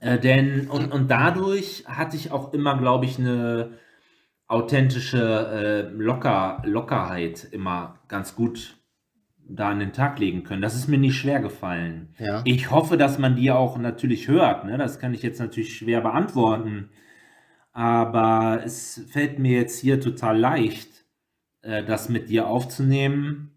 [0.00, 3.78] Äh, denn und, und dadurch hatte ich auch immer, glaube ich, eine
[4.48, 8.76] authentische äh, Locker, Lockerheit immer ganz gut
[9.48, 10.62] da an den Tag legen können.
[10.62, 12.14] Das ist mir nicht schwer gefallen.
[12.18, 12.42] Ja.
[12.44, 14.64] Ich hoffe, dass man die auch natürlich hört.
[14.64, 14.78] Ne?
[14.78, 16.90] Das kann ich jetzt natürlich schwer beantworten.
[17.72, 21.01] Aber es fällt mir jetzt hier total leicht,
[21.62, 23.52] äh, das mit dir aufzunehmen.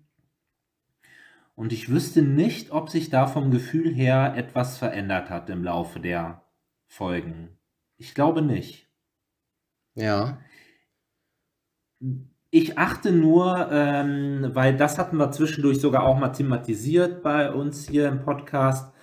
[1.55, 5.99] Und ich wüsste nicht, ob sich da vom Gefühl her etwas verändert hat im Laufe
[5.99, 6.43] der
[6.85, 7.57] Folgen.
[7.97, 8.89] Ich glaube nicht.
[9.95, 10.39] Ja.
[12.51, 17.87] Ich achte nur, ähm, weil das hatten wir zwischendurch sogar auch mal thematisiert bei uns
[17.87, 18.93] hier im Podcast.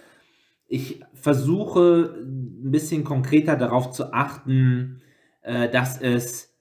[0.68, 5.02] Ich versuche ein bisschen konkreter darauf zu achten,
[5.42, 6.51] äh, dass es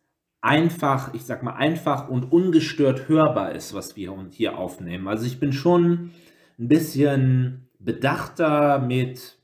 [0.41, 5.07] einfach, ich sag mal, einfach und ungestört hörbar ist, was wir hier aufnehmen.
[5.07, 6.11] Also ich bin schon
[6.59, 9.37] ein bisschen bedachter mit,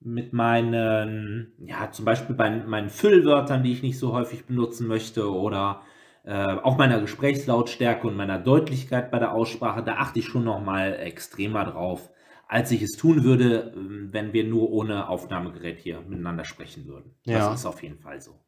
[0.00, 5.30] mit meinen, ja, zum Beispiel bei meinen Füllwörtern, die ich nicht so häufig benutzen möchte
[5.32, 5.82] oder
[6.24, 10.94] äh, auch meiner Gesprächslautstärke und meiner Deutlichkeit bei der Aussprache, da achte ich schon nochmal
[10.94, 12.10] extremer drauf,
[12.46, 17.14] als ich es tun würde, ähm, wenn wir nur ohne Aufnahmegerät hier miteinander sprechen würden.
[17.24, 17.38] Ja.
[17.38, 18.38] Das ist auf jeden Fall so.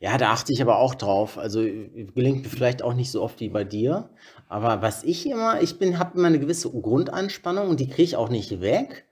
[0.00, 1.38] Ja, da achte ich aber auch drauf.
[1.38, 4.10] Also äh, gelingt mir vielleicht auch nicht so oft wie bei dir.
[4.48, 8.16] Aber was ich immer, ich bin, habe immer eine gewisse Grundanspannung und die kriege ich
[8.16, 9.04] auch nicht weg,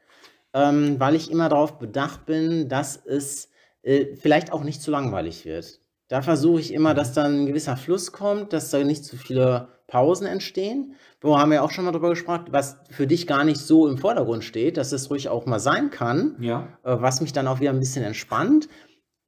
[0.54, 3.50] ähm, weil ich immer darauf bedacht bin, dass es
[3.82, 5.80] äh, vielleicht auch nicht zu langweilig wird.
[6.08, 9.68] Da versuche ich immer, dass dann ein gewisser Fluss kommt, dass da nicht zu viele
[9.88, 10.94] Pausen entstehen.
[11.20, 13.98] Wir haben ja auch schon mal darüber gesprochen, was für dich gar nicht so im
[13.98, 16.68] Vordergrund steht, dass es ruhig auch mal sein kann Ja.
[16.84, 18.68] äh, was mich dann auch wieder ein bisschen entspannt.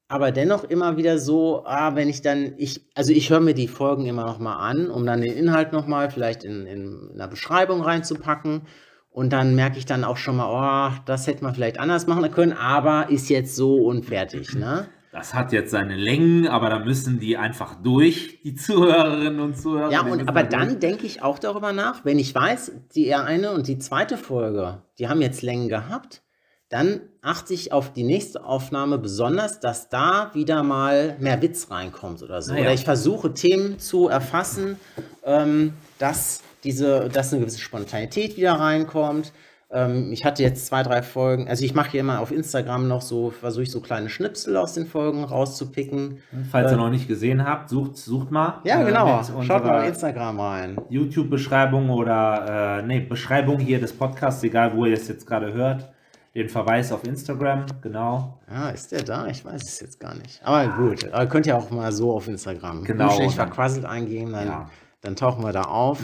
[0.09, 3.69] Aber dennoch immer wieder so, ah, wenn ich dann, ich, also ich höre mir die
[3.69, 7.29] Folgen immer noch mal an, um dann den Inhalt noch mal vielleicht in, in einer
[7.29, 8.63] Beschreibung reinzupacken.
[9.11, 12.31] Und dann merke ich dann auch schon mal, oh, das hätte man vielleicht anders machen
[12.31, 14.89] können, aber ist jetzt so und fertig, ne?
[15.11, 19.91] Das hat jetzt seine Längen, aber da müssen die einfach durch, die Zuhörerinnen und Zuhörer.
[19.91, 20.79] Ja, und aber da dann durch.
[20.79, 25.09] denke ich auch darüber nach, wenn ich weiß, die eine und die zweite Folge, die
[25.09, 26.23] haben jetzt Längen gehabt,
[26.69, 32.23] dann achte ich auf die nächste Aufnahme besonders, dass da wieder mal mehr Witz reinkommt
[32.23, 32.53] oder so.
[32.53, 32.63] Ah ja.
[32.63, 34.77] Oder ich versuche Themen zu erfassen,
[35.25, 39.33] ähm, dass diese, dass eine gewisse Spontanität wieder reinkommt.
[39.71, 43.03] Ähm, ich hatte jetzt zwei, drei Folgen, also ich mache hier immer auf Instagram noch
[43.03, 46.23] so, versuche ich so kleine Schnipsel aus den Folgen rauszupicken.
[46.51, 48.61] Falls äh, ihr noch nicht gesehen habt, sucht, sucht mal.
[48.65, 49.19] Ja, äh, genau.
[49.19, 50.81] mit Schaut mal auf Instagram rein.
[50.89, 55.91] YouTube-Beschreibung oder äh, nee, Beschreibung hier des Podcasts, egal wo ihr es jetzt gerade hört.
[56.39, 58.39] Den Verweis auf Instagram, genau.
[58.51, 59.27] Ja, ist der da?
[59.27, 60.41] Ich weiß es jetzt gar nicht.
[60.45, 64.47] Aber gut, aber könnt ihr auch mal so auf Instagram Genau, schlecht verquasselt eingeben, dann,
[64.47, 64.71] Ja.
[65.01, 66.01] dann tauchen wir da auf.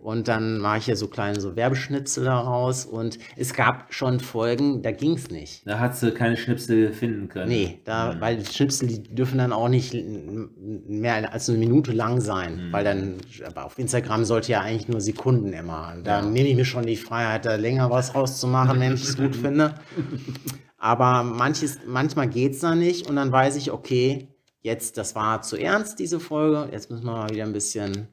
[0.00, 2.84] Und dann mache ich hier so kleine so Werbeschnitzel daraus.
[2.86, 5.66] Und es gab schon Folgen, da ging es nicht.
[5.66, 7.48] Da hat sie keine Schnipsel finden können.
[7.48, 8.20] Nee, da, Mhm.
[8.20, 9.94] weil die Schnipsel, die dürfen dann auch nicht
[10.88, 12.68] mehr als eine Minute lang sein.
[12.68, 12.72] Mhm.
[12.72, 13.14] Weil dann,
[13.46, 15.94] aber auf Instagram sollte ja eigentlich nur Sekunden immer.
[16.04, 16.26] Da Ja.
[16.26, 19.74] nehme ich mir schon die Freiheit, da länger was rauszumachen, wenn ich es gut finde.
[20.78, 24.28] Aber manches, manchmal geht es da nicht und dann weiß ich, okay,
[24.62, 26.68] jetzt, das war zu ernst, diese Folge.
[26.72, 28.08] Jetzt müssen wir mal wieder ein bisschen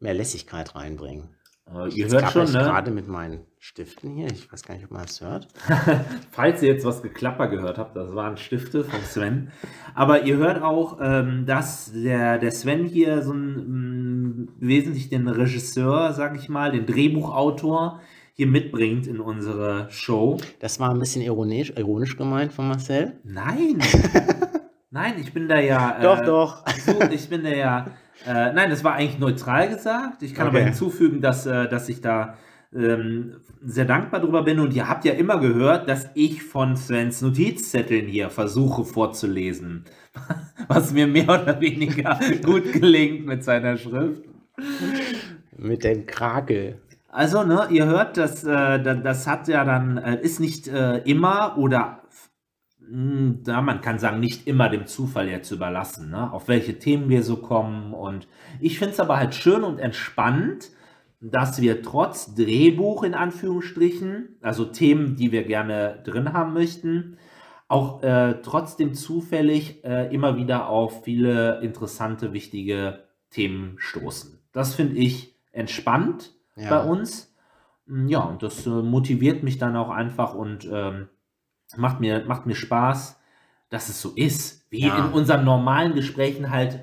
[0.00, 1.36] mehr Lässigkeit reinbringen.
[1.68, 2.60] Aber ihr Jetzt hört schon, ich ne?
[2.60, 4.28] gerade mit meinen Stiften hier.
[4.30, 5.48] Ich weiß gar nicht, ob man das hört.
[6.30, 9.50] Falls ihr jetzt was Geklapper gehört habt, das waren Stifte von Sven.
[9.94, 15.26] Aber ihr hört auch, ähm, dass der, der Sven hier so ein mm, wesentlich den
[15.26, 18.00] Regisseur, sag ich mal, den Drehbuchautor
[18.32, 20.38] hier mitbringt in unsere Show.
[20.60, 23.18] Das war ein bisschen ironisch, ironisch gemeint von Marcel.
[23.24, 23.82] Nein!
[24.90, 25.98] Nein, ich bin da ja.
[26.00, 26.64] Doch, äh, doch.
[26.78, 27.86] So, ich bin da ja.
[28.24, 30.22] Äh, nein, das war eigentlich neutral gesagt.
[30.22, 30.66] Ich kann aber Okay.
[30.66, 32.36] hinzufügen, dass, äh, dass ich da
[32.74, 34.58] ähm, sehr dankbar drüber bin.
[34.58, 39.84] Und ihr habt ja immer gehört, dass ich von Svens Notizzetteln hier versuche vorzulesen.
[40.68, 44.22] Was mir mehr oder weniger gut gelingt mit seiner Schrift.
[45.56, 46.78] Mit dem Krakel.
[47.08, 48.48] Also, ne, ihr hört, das, äh,
[48.82, 52.00] da- das hat ja dann, äh, ist nicht äh, immer oder
[52.88, 56.32] da man kann sagen, nicht immer dem Zufall jetzt überlassen, ne?
[56.32, 57.92] auf welche Themen wir so kommen.
[57.92, 58.28] Und
[58.60, 60.70] ich finde es aber halt schön und entspannt,
[61.20, 67.16] dass wir trotz Drehbuch in Anführungsstrichen, also Themen, die wir gerne drin haben möchten,
[67.68, 74.38] auch äh, trotzdem zufällig äh, immer wieder auf viele interessante, wichtige Themen stoßen.
[74.52, 76.70] Das finde ich entspannt Ja.
[76.70, 77.34] bei uns.
[77.86, 81.08] Mm, Ja, und das äh, motiviert mich dann auch einfach und ähm,
[81.76, 83.18] macht, mir, macht mir Spaß,
[83.70, 84.66] dass es so ist.
[84.70, 85.06] Wie Ja.
[85.06, 86.80] in unseren normalen Gesprächen halt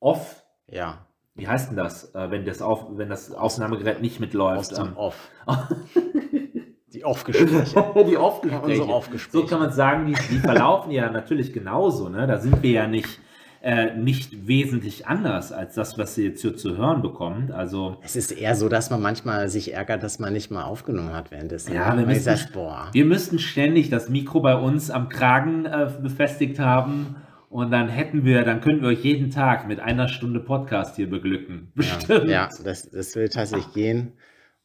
[0.00, 0.42] off.
[0.66, 4.76] Ja, Wie heißt denn das, äh, wenn, das auf, wenn das Aufnahmegerät nicht aus mitläuft?
[4.78, 5.28] dem Ähm, Off.
[6.94, 7.84] Die Off-Gespräche.
[8.06, 8.86] die Off-Gespräche.
[8.86, 9.42] Off-Gespräche.
[9.44, 12.08] So kann man sagen, die, die verlaufen ja natürlich genauso.
[12.08, 12.28] Ne?
[12.28, 13.18] Da sind wir ja nicht,
[13.64, 17.50] äh, nicht wesentlich anders als das, was ihr jetzt hier zu hören bekommt.
[17.50, 21.14] Also Es ist eher so, dass man manchmal sich ärgert, dass man nicht mal aufgenommen
[21.14, 21.72] hat währenddessen.
[21.72, 22.88] Ja, wir müssen- sag, boah.
[22.92, 27.16] Wir müssten ständig das Mikro bei uns am Kragen äh, befestigt haben
[27.48, 31.08] und dann hätten wir, dann könnten wir euch jeden Tag mit einer Stunde Podcast hier
[31.08, 31.72] beglücken.
[31.74, 32.28] Bestimmt.
[32.28, 34.12] Ja, das, das will tatsächlich gehen.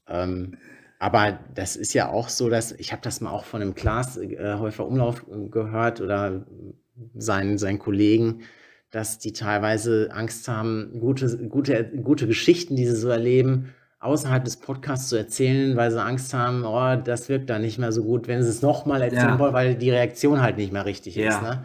[0.10, 0.58] Ähm,
[1.00, 4.18] aber das ist ja auch so, dass ich habe das mal auch von einem Klaas
[4.18, 6.46] äh, Häufer Umlauf gehört oder
[7.16, 8.42] seinen, seinen Kollegen,
[8.92, 14.58] dass die teilweise Angst haben, gute, gute, gute Geschichten, die sie so erleben, außerhalb des
[14.58, 18.28] Podcasts zu erzählen, weil sie Angst haben, oh, das wirkt dann nicht mehr so gut,
[18.28, 19.40] wenn sie es nochmal erzählen Ja.
[19.40, 21.28] wollen, weil die Reaktion halt nicht mehr richtig Ja.
[21.30, 21.42] ist.
[21.42, 21.64] Ne?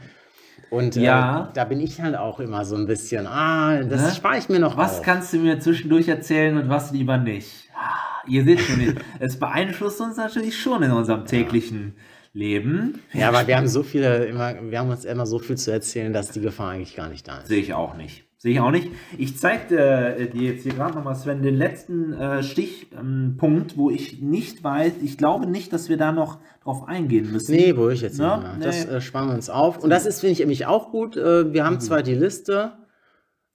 [0.70, 1.44] Und Ja.
[1.50, 4.10] äh, da bin ich halt auch immer so ein bisschen, ah, das Ne?
[4.16, 5.02] spare ich mir noch Was auf.
[5.02, 7.70] kannst du mir zwischendurch erzählen und was lieber nicht?
[7.74, 8.80] Ah, Ihr seht schon,
[9.20, 11.94] es beeinflusst uns natürlich schon in unserem täglichen
[12.34, 13.00] Leben.
[13.12, 16.12] Ja, aber wir haben so viele, immer, wir haben uns immer so viel zu erzählen,
[16.12, 17.48] dass die Gefahr eigentlich gar nicht da ist.
[17.48, 18.24] Sehe ich auch nicht.
[18.38, 18.90] Sehe ich auch nicht.
[19.16, 23.88] Ich zeige äh, dir jetzt hier gerade nochmal, Sven, den letzten äh, Stichpunkt, ähm, wo
[23.88, 27.54] ich nicht weiß, ich glaube nicht, dass wir da noch drauf eingehen müssen.
[27.54, 28.66] Nee, wo ich jetzt Ja, nicht mehr.
[28.66, 28.92] Das nee.
[28.96, 29.78] äh, sparen wir uns auf.
[29.78, 31.16] Und das ist, finde ich, nämlich auch gut.
[31.16, 32.72] Äh, wir haben zwar die Liste.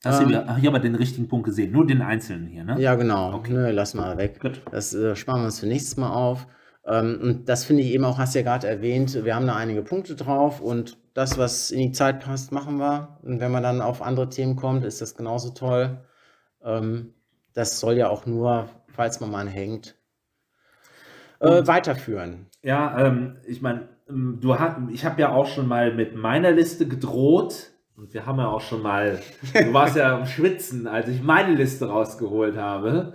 [0.06, 2.64] Hast du ähm, wieder, ach, hier aber den richtigen Punkt gesehen, nur den einzelnen hier,
[2.64, 2.80] ne?
[2.80, 3.34] Ja, genau.
[3.34, 3.52] Okay.
[3.52, 4.40] Nö, lass mal weg.
[4.40, 4.62] Gut.
[4.72, 6.48] Das äh, sparen wir uns für nächstes Mal auf.
[6.90, 9.56] Ähm, und das finde ich eben auch, hast du ja gerade erwähnt, wir haben da
[9.56, 13.20] einige Punkte drauf und das, was in die Zeit passt, machen wir.
[13.22, 16.00] Und wenn man dann auf andere Themen kommt, ist das genauso toll.
[16.64, 17.14] Ähm,
[17.54, 19.96] das soll ja auch nur, falls man mal hängt,
[21.40, 22.48] äh, weiterführen.
[22.64, 26.52] Ja, ähm, ich meine, ähm, du hast, ich habe ja auch schon mal mit meiner
[26.52, 29.20] Liste gedroht und wir haben ja auch schon mal,
[29.54, 33.14] du warst ja am Schwitzen, als ich meine Liste rausgeholt habe.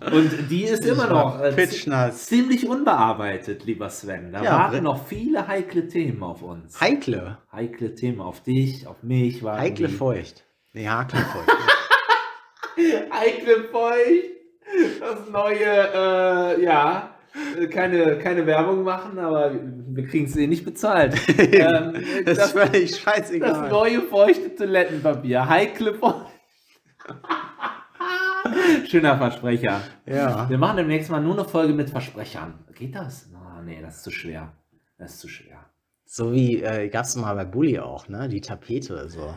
[0.00, 4.30] Und die ist immer noch äh, ziemlich unbearbeitet, lieber Sven.
[4.30, 6.78] Da Ja, warten noch viele heikle Themen auf uns.
[6.80, 7.38] Heikle.
[7.50, 9.42] Heikle Themen auf dich, auf mich.
[9.42, 9.94] warten Heikle die.
[9.94, 10.44] Feucht.
[10.74, 11.50] Nee, Hakle Feucht.
[13.10, 14.36] Heikle Feucht.
[15.00, 17.16] Das neue, äh, ja,
[17.58, 21.14] äh, keine, keine Werbung machen, aber wir kriegen es eh nicht bezahlt.
[21.38, 23.70] ähm, das, das, ist völlig das scheißegal.
[23.70, 25.48] neue feuchte Toilettenpapier.
[25.48, 26.26] Heikle Feucht.
[28.86, 29.80] Schöner Versprecher.
[30.06, 30.48] ja.
[30.48, 32.54] Wir machen demnächst mal nur eine Folge mit Versprechern.
[32.74, 33.28] Geht das?
[33.34, 34.52] Oh, nee, das ist zu schwer.
[34.98, 35.58] Das ist zu schwer.
[36.04, 38.28] So wie äh, gab es mal bei Bully auch, ne?
[38.28, 39.08] Die Tapete.
[39.08, 39.34] So.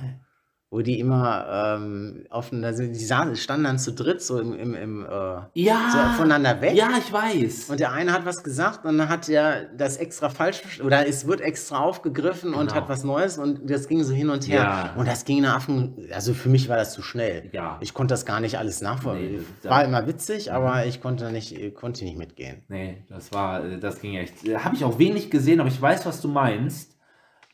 [0.71, 4.75] Wo die immer ähm, auf also die saßen, standen dann zu dritt so im, im,
[4.75, 5.89] im äh, Ja.
[5.91, 6.75] so voneinander weg.
[6.75, 7.71] Ja, ich weiß.
[7.71, 11.25] Und der eine hat was gesagt und dann hat er das extra falsch oder es
[11.25, 12.75] wird extra aufgegriffen und Genau.
[12.81, 14.61] hat was Neues und das ging so hin und her.
[14.61, 14.93] Ja.
[14.95, 17.49] Und das ging nach Affen, also für mich war das zu schnell.
[17.51, 17.77] ja.
[17.81, 19.43] Ich konnte das gar nicht alles nachvollziehen.
[19.63, 22.61] Nee, war immer witzig, aber ich konnte nicht, konnte nicht mitgehen.
[22.67, 24.35] Nee, das war, äh, das ging echt.
[24.63, 26.95] Habe ich auch wenig gesehen, aber ich weiß, was du meinst.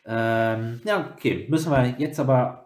[0.06, 1.48] Ähm, ja, okay.
[1.50, 2.65] Müssen wir jetzt aber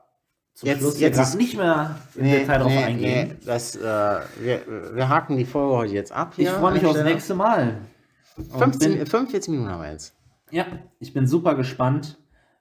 [0.60, 3.38] zum Jetzt- Schluss jetzt ist- nicht mehr im Detail drauf eingehen.
[3.45, 4.62] das, äh, wir,
[4.93, 6.34] wir haken die Folge heute jetzt ab.
[6.38, 7.14] Ich freue mich der aufs Stelle.
[7.14, 7.78] nächste Mal.
[8.38, 10.16] Und 15, bin, 45 Minuten haben wir jetzt.
[10.51, 10.66] ja,
[10.99, 12.18] ich bin super gespannt,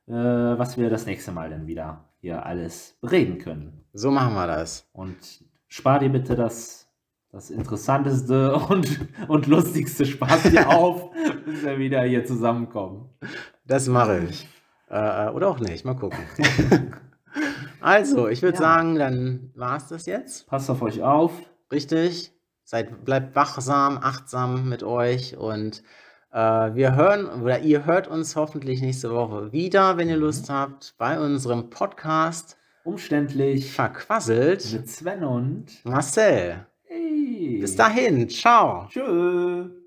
[0.06, 3.84] äh, was wir das nächste Mal denn wieder hier alles bereden können.
[3.92, 4.88] So machen wir das.
[4.92, 5.16] Und
[5.66, 6.88] spar dir bitte das,
[7.32, 11.10] das interessanteste und, und lustigste Spaß hier auf,
[11.44, 13.08] bis wir wieder hier zusammenkommen.
[13.66, 14.48] Das mache ich.
[14.88, 15.84] Äh, oder auch nicht.
[15.84, 16.18] Mal gucken.
[17.80, 18.62] also, ich würde Ja.
[18.62, 20.46] sagen, dann war es das jetzt.
[20.46, 21.32] Passt auf euch auf.
[21.72, 22.32] Richtig.
[22.64, 25.82] Seid, bleibt wachsam, achtsam mit euch und
[26.32, 30.94] äh, wir hören oder ihr hört uns hoffentlich nächste Woche wieder, wenn ihr Lust habt,
[30.98, 33.72] bei unserem Podcast Umständlich.
[33.72, 34.72] Verquasselt.
[34.72, 35.84] Mit Sven und.
[35.84, 36.66] Marcel.
[36.84, 37.58] Hey.
[37.60, 38.28] Bis dahin.
[38.30, 38.86] Ciao.
[38.88, 39.77] Tschö.